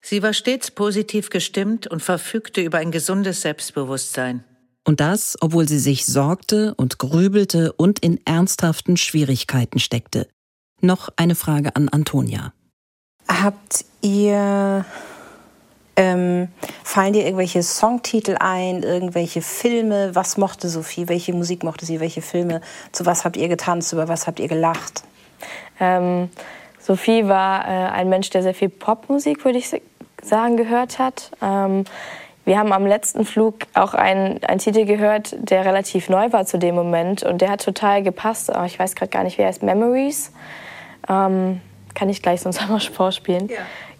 Sie 0.00 0.22
war 0.22 0.32
stets 0.32 0.70
positiv 0.70 1.28
gestimmt 1.28 1.88
und 1.88 2.00
verfügte 2.00 2.60
über 2.60 2.78
ein 2.78 2.92
gesundes 2.92 3.42
Selbstbewusstsein. 3.42 4.44
Und 4.86 5.00
das, 5.00 5.36
obwohl 5.40 5.68
sie 5.68 5.80
sich 5.80 6.06
sorgte 6.06 6.74
und 6.76 6.98
grübelte 6.98 7.72
und 7.72 7.98
in 7.98 8.20
ernsthaften 8.24 8.96
Schwierigkeiten 8.96 9.80
steckte. 9.80 10.28
Noch 10.80 11.08
eine 11.16 11.34
Frage 11.34 11.74
an 11.74 11.88
Antonia. 11.88 12.54
Habt 13.26 13.84
ihr 14.00 14.86
ähm, 15.98 16.46
fallen 16.84 17.12
dir 17.12 17.24
irgendwelche 17.24 17.60
Songtitel 17.60 18.36
ein, 18.38 18.84
irgendwelche 18.84 19.42
Filme? 19.42 20.14
Was 20.14 20.36
mochte 20.36 20.68
Sophie? 20.68 21.08
Welche 21.08 21.32
Musik 21.32 21.64
mochte 21.64 21.84
sie? 21.86 21.98
Welche 21.98 22.22
Filme? 22.22 22.60
Zu 22.92 23.04
was 23.04 23.24
habt 23.24 23.36
ihr 23.36 23.48
getanzt? 23.48 23.92
Über 23.92 24.06
was 24.06 24.28
habt 24.28 24.38
ihr 24.38 24.46
gelacht? 24.46 25.02
Ähm, 25.80 26.30
Sophie 26.78 27.26
war 27.26 27.66
äh, 27.66 27.90
ein 27.90 28.08
Mensch, 28.08 28.30
der 28.30 28.44
sehr 28.44 28.54
viel 28.54 28.68
Popmusik, 28.68 29.44
würde 29.44 29.58
ich 29.58 29.68
sagen, 30.22 30.56
gehört 30.56 31.00
hat. 31.00 31.32
Ähm, 31.42 31.82
wir 32.44 32.58
haben 32.58 32.72
am 32.72 32.86
letzten 32.86 33.24
Flug 33.24 33.56
auch 33.74 33.94
einen, 33.94 34.42
einen 34.44 34.60
Titel 34.60 34.84
gehört, 34.84 35.34
der 35.38 35.64
relativ 35.64 36.08
neu 36.08 36.32
war 36.32 36.46
zu 36.46 36.58
dem 36.58 36.76
Moment 36.76 37.24
und 37.24 37.42
der 37.42 37.50
hat 37.50 37.64
total 37.64 38.04
gepasst. 38.04 38.52
Oh, 38.56 38.62
ich 38.62 38.78
weiß 38.78 38.94
gerade 38.94 39.10
gar 39.10 39.24
nicht, 39.24 39.36
wie 39.36 39.42
er 39.42 39.48
heißt. 39.48 39.64
Memories. 39.64 40.32
Ähm, 41.08 41.60
kann 41.94 42.08
ich 42.08 42.22
gleich 42.22 42.40
sonst 42.40 42.62
einmal 42.62 42.78
vorspielen. 42.94 43.48
Ja. 43.48 43.56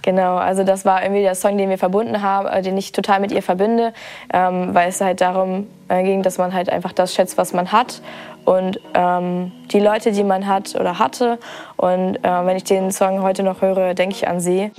Genau, 0.09 0.37
also 0.37 0.65
das 0.65 0.87
war 0.87 1.03
irgendwie 1.03 1.21
der 1.21 1.35
Song, 1.35 1.59
den 1.59 1.69
wir 1.69 1.77
verbunden 1.77 2.23
haben, 2.23 2.49
äh, 2.49 2.63
den 2.63 2.79
ich 2.79 2.93
total 2.93 3.21
mit 3.21 3.31
ihr 3.31 3.43
verbinde, 3.43 3.93
ähm, 4.33 4.75
weil 4.75 4.89
es 4.89 5.03
halt 5.03 5.21
darum 5.21 5.67
äh, 5.89 6.03
ging, 6.03 6.23
dass 6.23 6.39
man 6.39 6.55
halt 6.55 6.71
einfach 6.71 6.95
das 6.95 7.13
schätzt, 7.13 7.37
was 7.37 7.53
man 7.53 7.73
hat 7.73 8.01
und 8.47 8.81
ähm, 8.95 9.53
die 9.71 9.81
Leute, 9.81 10.13
die 10.13 10.25
man 10.25 10.47
hat 10.47 10.75
oder 10.77 10.99
hatte. 10.99 11.39
Und 11.77 12.17
äh, 12.25 12.47
wenn 12.47 12.57
ich 12.57 12.65
den 12.65 12.91
Song 12.91 13.21
heute 13.21 13.43
noch 13.43 13.61
höre, 13.61 13.93
denke 13.93 14.15
ich 14.15 14.27
an 14.27 14.41
sie. 14.41 14.71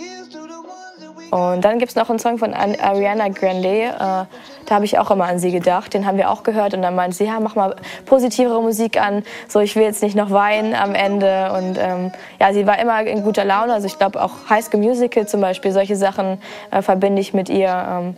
Und 1.32 1.64
dann 1.64 1.78
gibt 1.80 1.92
es 1.92 1.96
noch 1.96 2.10
einen 2.10 2.20
Song 2.20 2.38
von 2.38 2.54
Ariana 2.54 3.30
Grande, 3.30 3.84
äh, 3.84 3.90
da 4.00 4.76
habe 4.76 4.86
ich 4.86 4.98
auch 4.98 5.12
immer 5.12 5.26
an 5.26 5.40
sie 5.40 5.52
gedacht. 5.52 5.94
Den 5.94 6.06
haben 6.06 6.18
wir 6.18 6.30
auch 6.30 6.44
gehört 6.44 6.74
und 6.74 6.82
dann 6.82 6.96
meinte 6.96 7.18
sie, 7.18 7.26
ja, 7.26 7.40
mach 7.40 7.56
mal 7.56 7.76
positivere 8.06 8.62
Musik 8.62 9.02
an, 9.02 9.24
so 9.48 9.60
ich 9.60 9.76
will 9.76 9.84
jetzt 9.84 10.04
nicht 10.04 10.16
noch 10.16 10.32
weinen 10.32 10.76
am 10.76 10.96
Ende. 10.96 11.52
Und 11.54 11.78
ähm, 11.78 12.12
ja, 12.40 12.54
sie 12.54 12.66
war 12.68 12.80
immer 12.80 13.02
in 13.02 13.24
guter 13.24 13.46
Laune. 13.46 13.74
Also 13.74 13.88
ich 13.88 13.98
glaube 13.98 14.22
auch 14.22 14.32
High 14.50 14.64
School 14.64 14.82
Musical 14.82 15.28
zum 15.28 15.42
Beispiel, 15.42 15.72
solche 15.72 15.96
Sachen 15.96 16.40
äh, 16.72 16.82
verbinde 16.82 17.22
ich 17.22 17.34
mit 17.34 17.50
ihr. 17.50 17.70
Ähm, 17.70 18.16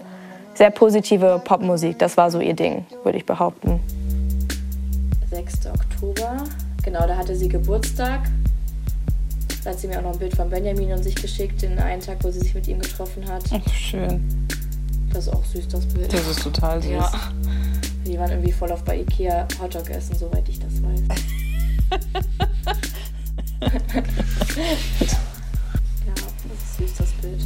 sehr 0.53 0.69
positive 0.69 1.41
Popmusik, 1.43 1.97
das 1.99 2.17
war 2.17 2.29
so 2.29 2.39
ihr 2.39 2.53
Ding, 2.53 2.85
würde 3.03 3.17
ich 3.17 3.25
behaupten. 3.25 3.79
6. 5.29 5.67
Oktober, 5.67 6.43
genau, 6.83 7.07
da 7.07 7.15
hatte 7.15 7.35
sie 7.35 7.47
Geburtstag. 7.47 8.19
Da 9.63 9.69
hat 9.69 9.79
sie 9.79 9.87
mir 9.87 9.99
auch 9.99 10.03
noch 10.03 10.13
ein 10.13 10.19
Bild 10.19 10.35
von 10.35 10.49
Benjamin 10.49 10.91
und 10.91 11.03
sich 11.03 11.13
geschickt, 11.13 11.61
den 11.61 11.77
einen 11.77 12.01
Tag, 12.01 12.23
wo 12.23 12.31
sie 12.31 12.39
sich 12.39 12.55
mit 12.55 12.67
ihm 12.67 12.79
getroffen 12.79 13.27
hat. 13.27 13.43
Ach, 13.51 13.73
schön. 13.73 14.47
Das 15.13 15.27
ist 15.27 15.33
auch 15.33 15.45
süß, 15.45 15.67
das 15.67 15.85
Bild. 15.85 16.11
Das 16.11 16.27
ist 16.27 16.41
total 16.41 16.81
süß. 16.81 16.91
Ja. 16.91 17.11
Die 18.07 18.17
waren 18.17 18.31
irgendwie 18.31 18.51
voll 18.51 18.71
auf 18.71 18.83
bei 18.83 19.01
Ikea 19.01 19.47
Hotdog 19.61 19.87
essen, 19.91 20.17
soweit 20.17 20.49
ich 20.49 20.59
das 20.59 20.81
weiß. 20.81 21.01
ja, 26.07 26.13
das 26.15 26.63
ist 26.63 26.77
süß, 26.77 26.93
das 26.97 27.11
Bild. 27.21 27.41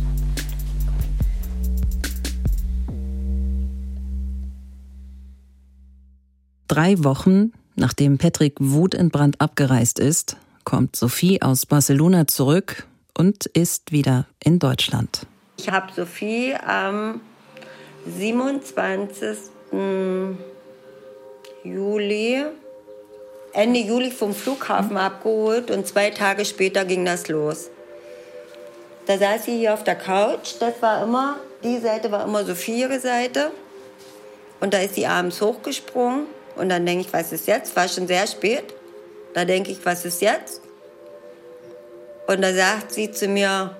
Drei 6.70 7.04
Wochen, 7.04 7.52
nachdem 7.76 8.18
Patrick 8.18 8.56
wutentbrannt 8.60 9.42
abgereist 9.42 10.00
ist, 10.00 10.38
kommt 10.66 10.96
Sophie 10.96 11.42
aus 11.42 11.66
Barcelona 11.66 12.28
zurück 12.28 12.86
und 13.18 13.46
ist 13.46 13.92
wieder 13.92 14.26
in 14.44 14.60
Deutschland. 14.60 15.22
Ich 15.58 15.70
habe 15.70 15.94
Sophie 15.96 16.54
am 16.56 17.22
27. 18.06 19.38
Juli, 21.64 22.46
Ende 23.54 23.80
Juli 23.80 24.12
vom 24.12 24.34
Flughafen 24.34 24.98
abgeholt 24.98 25.72
und 25.72 25.88
zwei 25.88 26.10
Tage 26.10 26.44
später 26.44 26.84
ging 26.84 27.06
das 27.06 27.30
los. 27.30 27.70
Da 29.08 29.18
saß 29.18 29.46
sie 29.46 29.58
hier 29.60 29.74
auf 29.74 29.84
der 29.84 29.96
Couch, 29.96 30.56
das 30.60 30.82
war 30.82 31.04
immer, 31.04 31.38
die 31.64 31.78
Seite 31.80 32.12
war 32.12 32.26
immer 32.26 32.44
Sophie 32.44 32.82
ihre 32.82 33.00
Seite. 33.00 33.52
Und 34.60 34.74
da 34.74 34.80
ist 34.80 34.96
sie 34.96 35.06
abends 35.06 35.42
hochgesprungen 35.42 36.26
und 36.56 36.70
dann 36.70 36.86
denke 36.86 37.06
ich, 37.08 37.14
was 37.14 37.32
ist 37.32 37.48
jetzt? 37.48 37.76
War 37.76 37.88
schon 37.88 38.08
sehr 38.08 38.26
spät. 38.26 38.74
Da 39.36 39.44
denke 39.44 39.72
ich, 39.72 39.86
was 39.86 40.06
ist 40.06 40.22
jetzt? 40.22 40.62
Und 42.26 42.42
da 42.42 42.54
sagt 42.54 42.94
sie 42.94 43.12
zu 43.12 43.28
mir, 43.28 43.76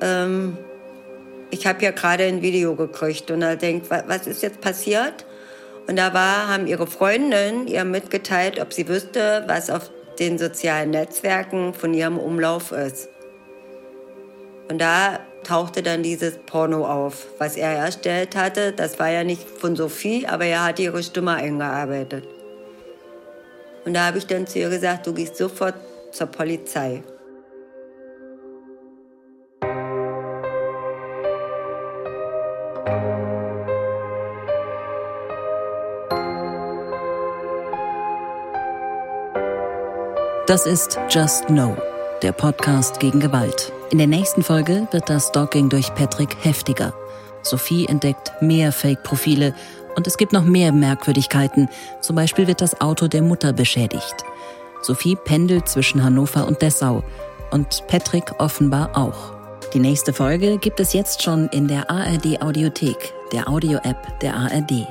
ähm, 0.00 0.56
ich 1.50 1.66
habe 1.66 1.82
ja 1.82 1.90
gerade 1.90 2.24
ein 2.24 2.40
Video 2.40 2.76
gekriegt. 2.76 3.32
Und 3.32 3.40
da 3.40 3.56
denkt, 3.56 3.90
was 3.90 4.28
ist 4.28 4.42
jetzt 4.42 4.60
passiert? 4.60 5.26
Und 5.88 5.96
da 5.96 6.14
war, 6.14 6.46
haben 6.46 6.68
ihre 6.68 6.86
Freundinnen 6.86 7.66
ihr 7.66 7.84
mitgeteilt, 7.84 8.60
ob 8.60 8.72
sie 8.72 8.86
wüsste, 8.86 9.42
was 9.48 9.68
auf 9.68 9.90
den 10.20 10.38
sozialen 10.38 10.90
Netzwerken 10.90 11.74
von 11.74 11.92
ihrem 11.92 12.16
Umlauf 12.16 12.70
ist. 12.70 13.08
Und 14.68 14.80
da 14.80 15.18
tauchte 15.42 15.82
dann 15.82 16.04
dieses 16.04 16.38
Porno 16.46 16.86
auf, 16.86 17.26
was 17.38 17.56
er 17.56 17.72
erstellt 17.72 18.36
hatte. 18.36 18.72
Das 18.72 19.00
war 19.00 19.10
ja 19.10 19.24
nicht 19.24 19.48
von 19.48 19.74
Sophie, 19.74 20.28
aber 20.28 20.44
er 20.44 20.62
hat 20.62 20.78
ihre 20.78 21.02
Stimme 21.02 21.32
eingearbeitet. 21.32 22.28
Und 23.84 23.94
da 23.94 24.06
habe 24.06 24.18
ich 24.18 24.26
dann 24.26 24.46
zu 24.46 24.58
ihr 24.58 24.68
gesagt, 24.68 25.06
du 25.06 25.14
gehst 25.14 25.36
sofort 25.36 25.74
zur 26.12 26.26
Polizei. 26.26 27.02
Das 40.46 40.66
ist 40.66 40.98
Just 41.08 41.46
Know, 41.46 41.76
der 42.22 42.32
Podcast 42.32 42.98
gegen 42.98 43.20
Gewalt. 43.20 43.72
In 43.90 43.98
der 43.98 44.08
nächsten 44.08 44.42
Folge 44.42 44.88
wird 44.90 45.08
das 45.08 45.28
Stalking 45.28 45.68
durch 45.68 45.94
Patrick 45.94 46.36
heftiger. 46.44 46.92
Sophie 47.42 47.86
entdeckt 47.86 48.32
mehr 48.40 48.72
Fake-Profile 48.72 49.54
und 49.96 50.06
es 50.06 50.16
gibt 50.16 50.32
noch 50.32 50.44
mehr 50.44 50.72
Merkwürdigkeiten. 50.72 51.68
Zum 52.00 52.16
Beispiel 52.16 52.46
wird 52.46 52.60
das 52.60 52.80
Auto 52.80 53.08
der 53.08 53.22
Mutter 53.22 53.52
beschädigt. 53.52 54.24
Sophie 54.82 55.16
pendelt 55.16 55.68
zwischen 55.68 56.02
Hannover 56.02 56.46
und 56.46 56.62
Dessau 56.62 57.02
und 57.50 57.86
Patrick 57.88 58.32
offenbar 58.38 58.96
auch. 58.96 59.32
Die 59.74 59.78
nächste 59.78 60.12
Folge 60.12 60.58
gibt 60.58 60.80
es 60.80 60.92
jetzt 60.92 61.22
schon 61.22 61.48
in 61.48 61.68
der 61.68 61.90
ARD 61.90 62.42
Audiothek, 62.42 63.12
der 63.32 63.48
Audio-App 63.48 64.18
der 64.20 64.34
ARD. 64.34 64.86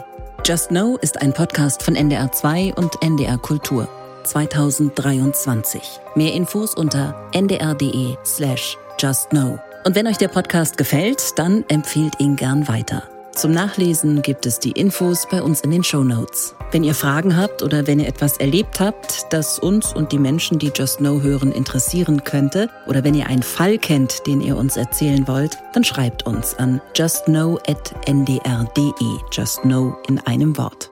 Just 0.45 0.69
Know 0.69 0.97
ist 1.01 1.21
ein 1.21 1.33
Podcast 1.33 1.83
von 1.83 1.95
NDR 1.95 2.31
2 2.31 2.73
und 2.75 3.01
NDR 3.03 3.37
Kultur 3.37 3.89
2023. 4.23 5.81
Mehr 6.15 6.33
Infos 6.33 6.75
unter 6.75 7.29
ndr.de 7.33 8.15
slash 8.23 8.77
justknow. 8.99 9.59
Und 9.85 9.95
wenn 9.95 10.07
euch 10.07 10.17
der 10.17 10.27
Podcast 10.27 10.77
gefällt, 10.77 11.37
dann 11.37 11.65
empfehlt 11.67 12.19
ihn 12.19 12.35
gern 12.35 12.67
weiter. 12.67 13.03
Zum 13.39 13.51
Nachlesen 13.51 14.21
gibt 14.21 14.45
es 14.45 14.59
die 14.59 14.71
Infos 14.71 15.25
bei 15.31 15.41
uns 15.41 15.61
in 15.61 15.71
den 15.71 15.81
Show 15.81 16.03
Notes. 16.03 16.55
Wenn 16.71 16.83
ihr 16.83 16.93
Fragen 16.93 17.37
habt 17.37 17.63
oder 17.63 17.87
wenn 17.87 18.01
ihr 18.01 18.07
etwas 18.09 18.35
erlebt 18.35 18.81
habt, 18.81 19.27
das 19.29 19.59
uns 19.59 19.93
und 19.93 20.11
die 20.11 20.17
Menschen, 20.17 20.59
die 20.59 20.73
Just 20.75 20.97
Know 20.97 21.21
hören, 21.21 21.53
interessieren 21.53 22.25
könnte, 22.25 22.69
oder 22.85 23.05
wenn 23.05 23.13
ihr 23.13 23.27
einen 23.27 23.41
Fall 23.41 23.77
kennt, 23.77 24.27
den 24.27 24.41
ihr 24.41 24.57
uns 24.57 24.75
erzählen 24.75 25.25
wollt, 25.25 25.57
dann 25.71 25.85
schreibt 25.85 26.25
uns 26.25 26.53
an 26.55 26.81
justknow.ndr.de. 26.97 28.91
Just 29.31 29.61
Know 29.61 29.95
in 30.09 30.19
einem 30.19 30.57
Wort. 30.57 30.91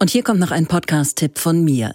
Und 0.00 0.10
hier 0.10 0.22
kommt 0.22 0.40
noch 0.40 0.50
ein 0.50 0.66
Podcast-Tipp 0.66 1.38
von 1.38 1.64
mir. 1.64 1.94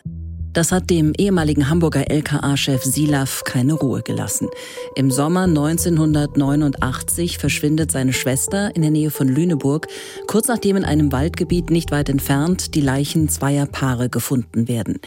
Das 0.58 0.72
hat 0.72 0.90
dem 0.90 1.14
ehemaligen 1.16 1.70
Hamburger 1.70 2.10
LKA-Chef 2.10 2.84
Silaf 2.84 3.44
keine 3.44 3.74
Ruhe 3.74 4.02
gelassen. 4.02 4.48
Im 4.96 5.12
Sommer 5.12 5.44
1989 5.44 7.38
verschwindet 7.38 7.92
seine 7.92 8.12
Schwester 8.12 8.76
in 8.76 8.82
der 8.82 8.90
Nähe 8.90 9.12
von 9.12 9.28
Lüneburg, 9.28 9.86
kurz 10.26 10.48
nachdem 10.48 10.78
in 10.78 10.84
einem 10.84 11.12
Waldgebiet 11.12 11.70
nicht 11.70 11.92
weit 11.92 12.10
entfernt 12.10 12.74
die 12.74 12.82
Leichen 12.82 13.30
zweier 13.30 13.68
Paare 13.68 14.10
gefunden 14.10 14.68
werden. 14.68 14.98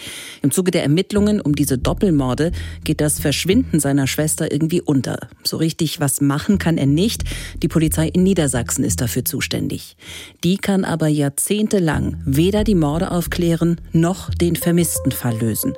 Im 0.40 0.52
Zuge 0.52 0.70
der 0.70 0.84
Ermittlungen 0.84 1.40
um 1.40 1.56
diese 1.56 1.78
Doppelmorde 1.78 2.52
geht 2.84 3.00
das 3.00 3.18
Verschwinden 3.18 3.80
seiner 3.80 4.06
Schwester 4.06 4.52
irgendwie 4.52 4.80
unter. 4.80 5.18
So 5.42 5.56
richtig 5.56 5.98
was 5.98 6.20
machen 6.20 6.58
kann 6.58 6.78
er 6.78 6.86
nicht. 6.86 7.24
Die 7.60 7.66
Polizei 7.66 8.06
in 8.06 8.22
Niedersachsen 8.22 8.84
ist 8.84 9.00
dafür 9.00 9.24
zuständig. 9.24 9.96
Die 10.44 10.58
kann 10.58 10.84
aber 10.84 11.08
jahrzehntelang 11.08 12.22
weder 12.24 12.62
die 12.62 12.76
Morde 12.76 13.10
aufklären 13.10 13.80
noch 13.90 14.30
den 14.30 14.54
vermissten 14.54 15.10
Fall 15.10 15.39
lösen. 15.40 15.74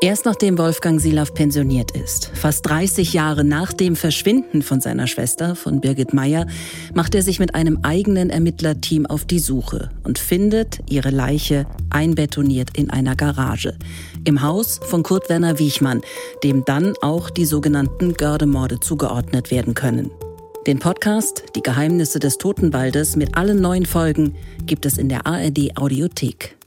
Erst 0.00 0.26
nachdem 0.26 0.58
Wolfgang 0.58 1.00
Silaf 1.00 1.34
pensioniert 1.34 1.90
ist, 1.90 2.30
fast 2.34 2.66
30 2.66 3.12
Jahre 3.12 3.42
nach 3.42 3.72
dem 3.72 3.96
Verschwinden 3.96 4.62
von 4.62 4.80
seiner 4.80 5.08
Schwester, 5.08 5.56
von 5.56 5.80
Birgit 5.80 6.14
Meyer, 6.14 6.46
macht 6.94 7.16
er 7.16 7.22
sich 7.22 7.40
mit 7.40 7.56
einem 7.56 7.80
eigenen 7.82 8.30
Ermittlerteam 8.30 9.06
auf 9.06 9.24
die 9.24 9.40
Suche 9.40 9.90
und 10.04 10.20
findet 10.20 10.78
ihre 10.88 11.10
Leiche 11.10 11.66
einbetoniert 11.90 12.76
in 12.76 12.90
einer 12.90 13.16
Garage. 13.16 13.76
Im 14.24 14.42
Haus 14.42 14.78
von 14.82 15.02
Kurt 15.02 15.28
Werner 15.28 15.58
Wiechmann, 15.58 16.02
dem 16.44 16.64
dann 16.64 16.94
auch 17.02 17.30
die 17.30 17.44
sogenannten 17.46 18.14
Gördemorde 18.14 18.78
zugeordnet 18.78 19.50
werden 19.50 19.74
können. 19.74 20.10
Den 20.68 20.78
Podcast 20.78 21.44
Die 21.56 21.62
Geheimnisse 21.62 22.18
des 22.18 22.36
Totenwaldes 22.36 23.16
mit 23.16 23.38
allen 23.38 23.60
neuen 23.60 23.86
Folgen 23.86 24.34
gibt 24.66 24.84
es 24.84 24.98
in 24.98 25.08
der 25.08 25.26
ARD 25.26 25.78
Audiothek. 25.78 26.57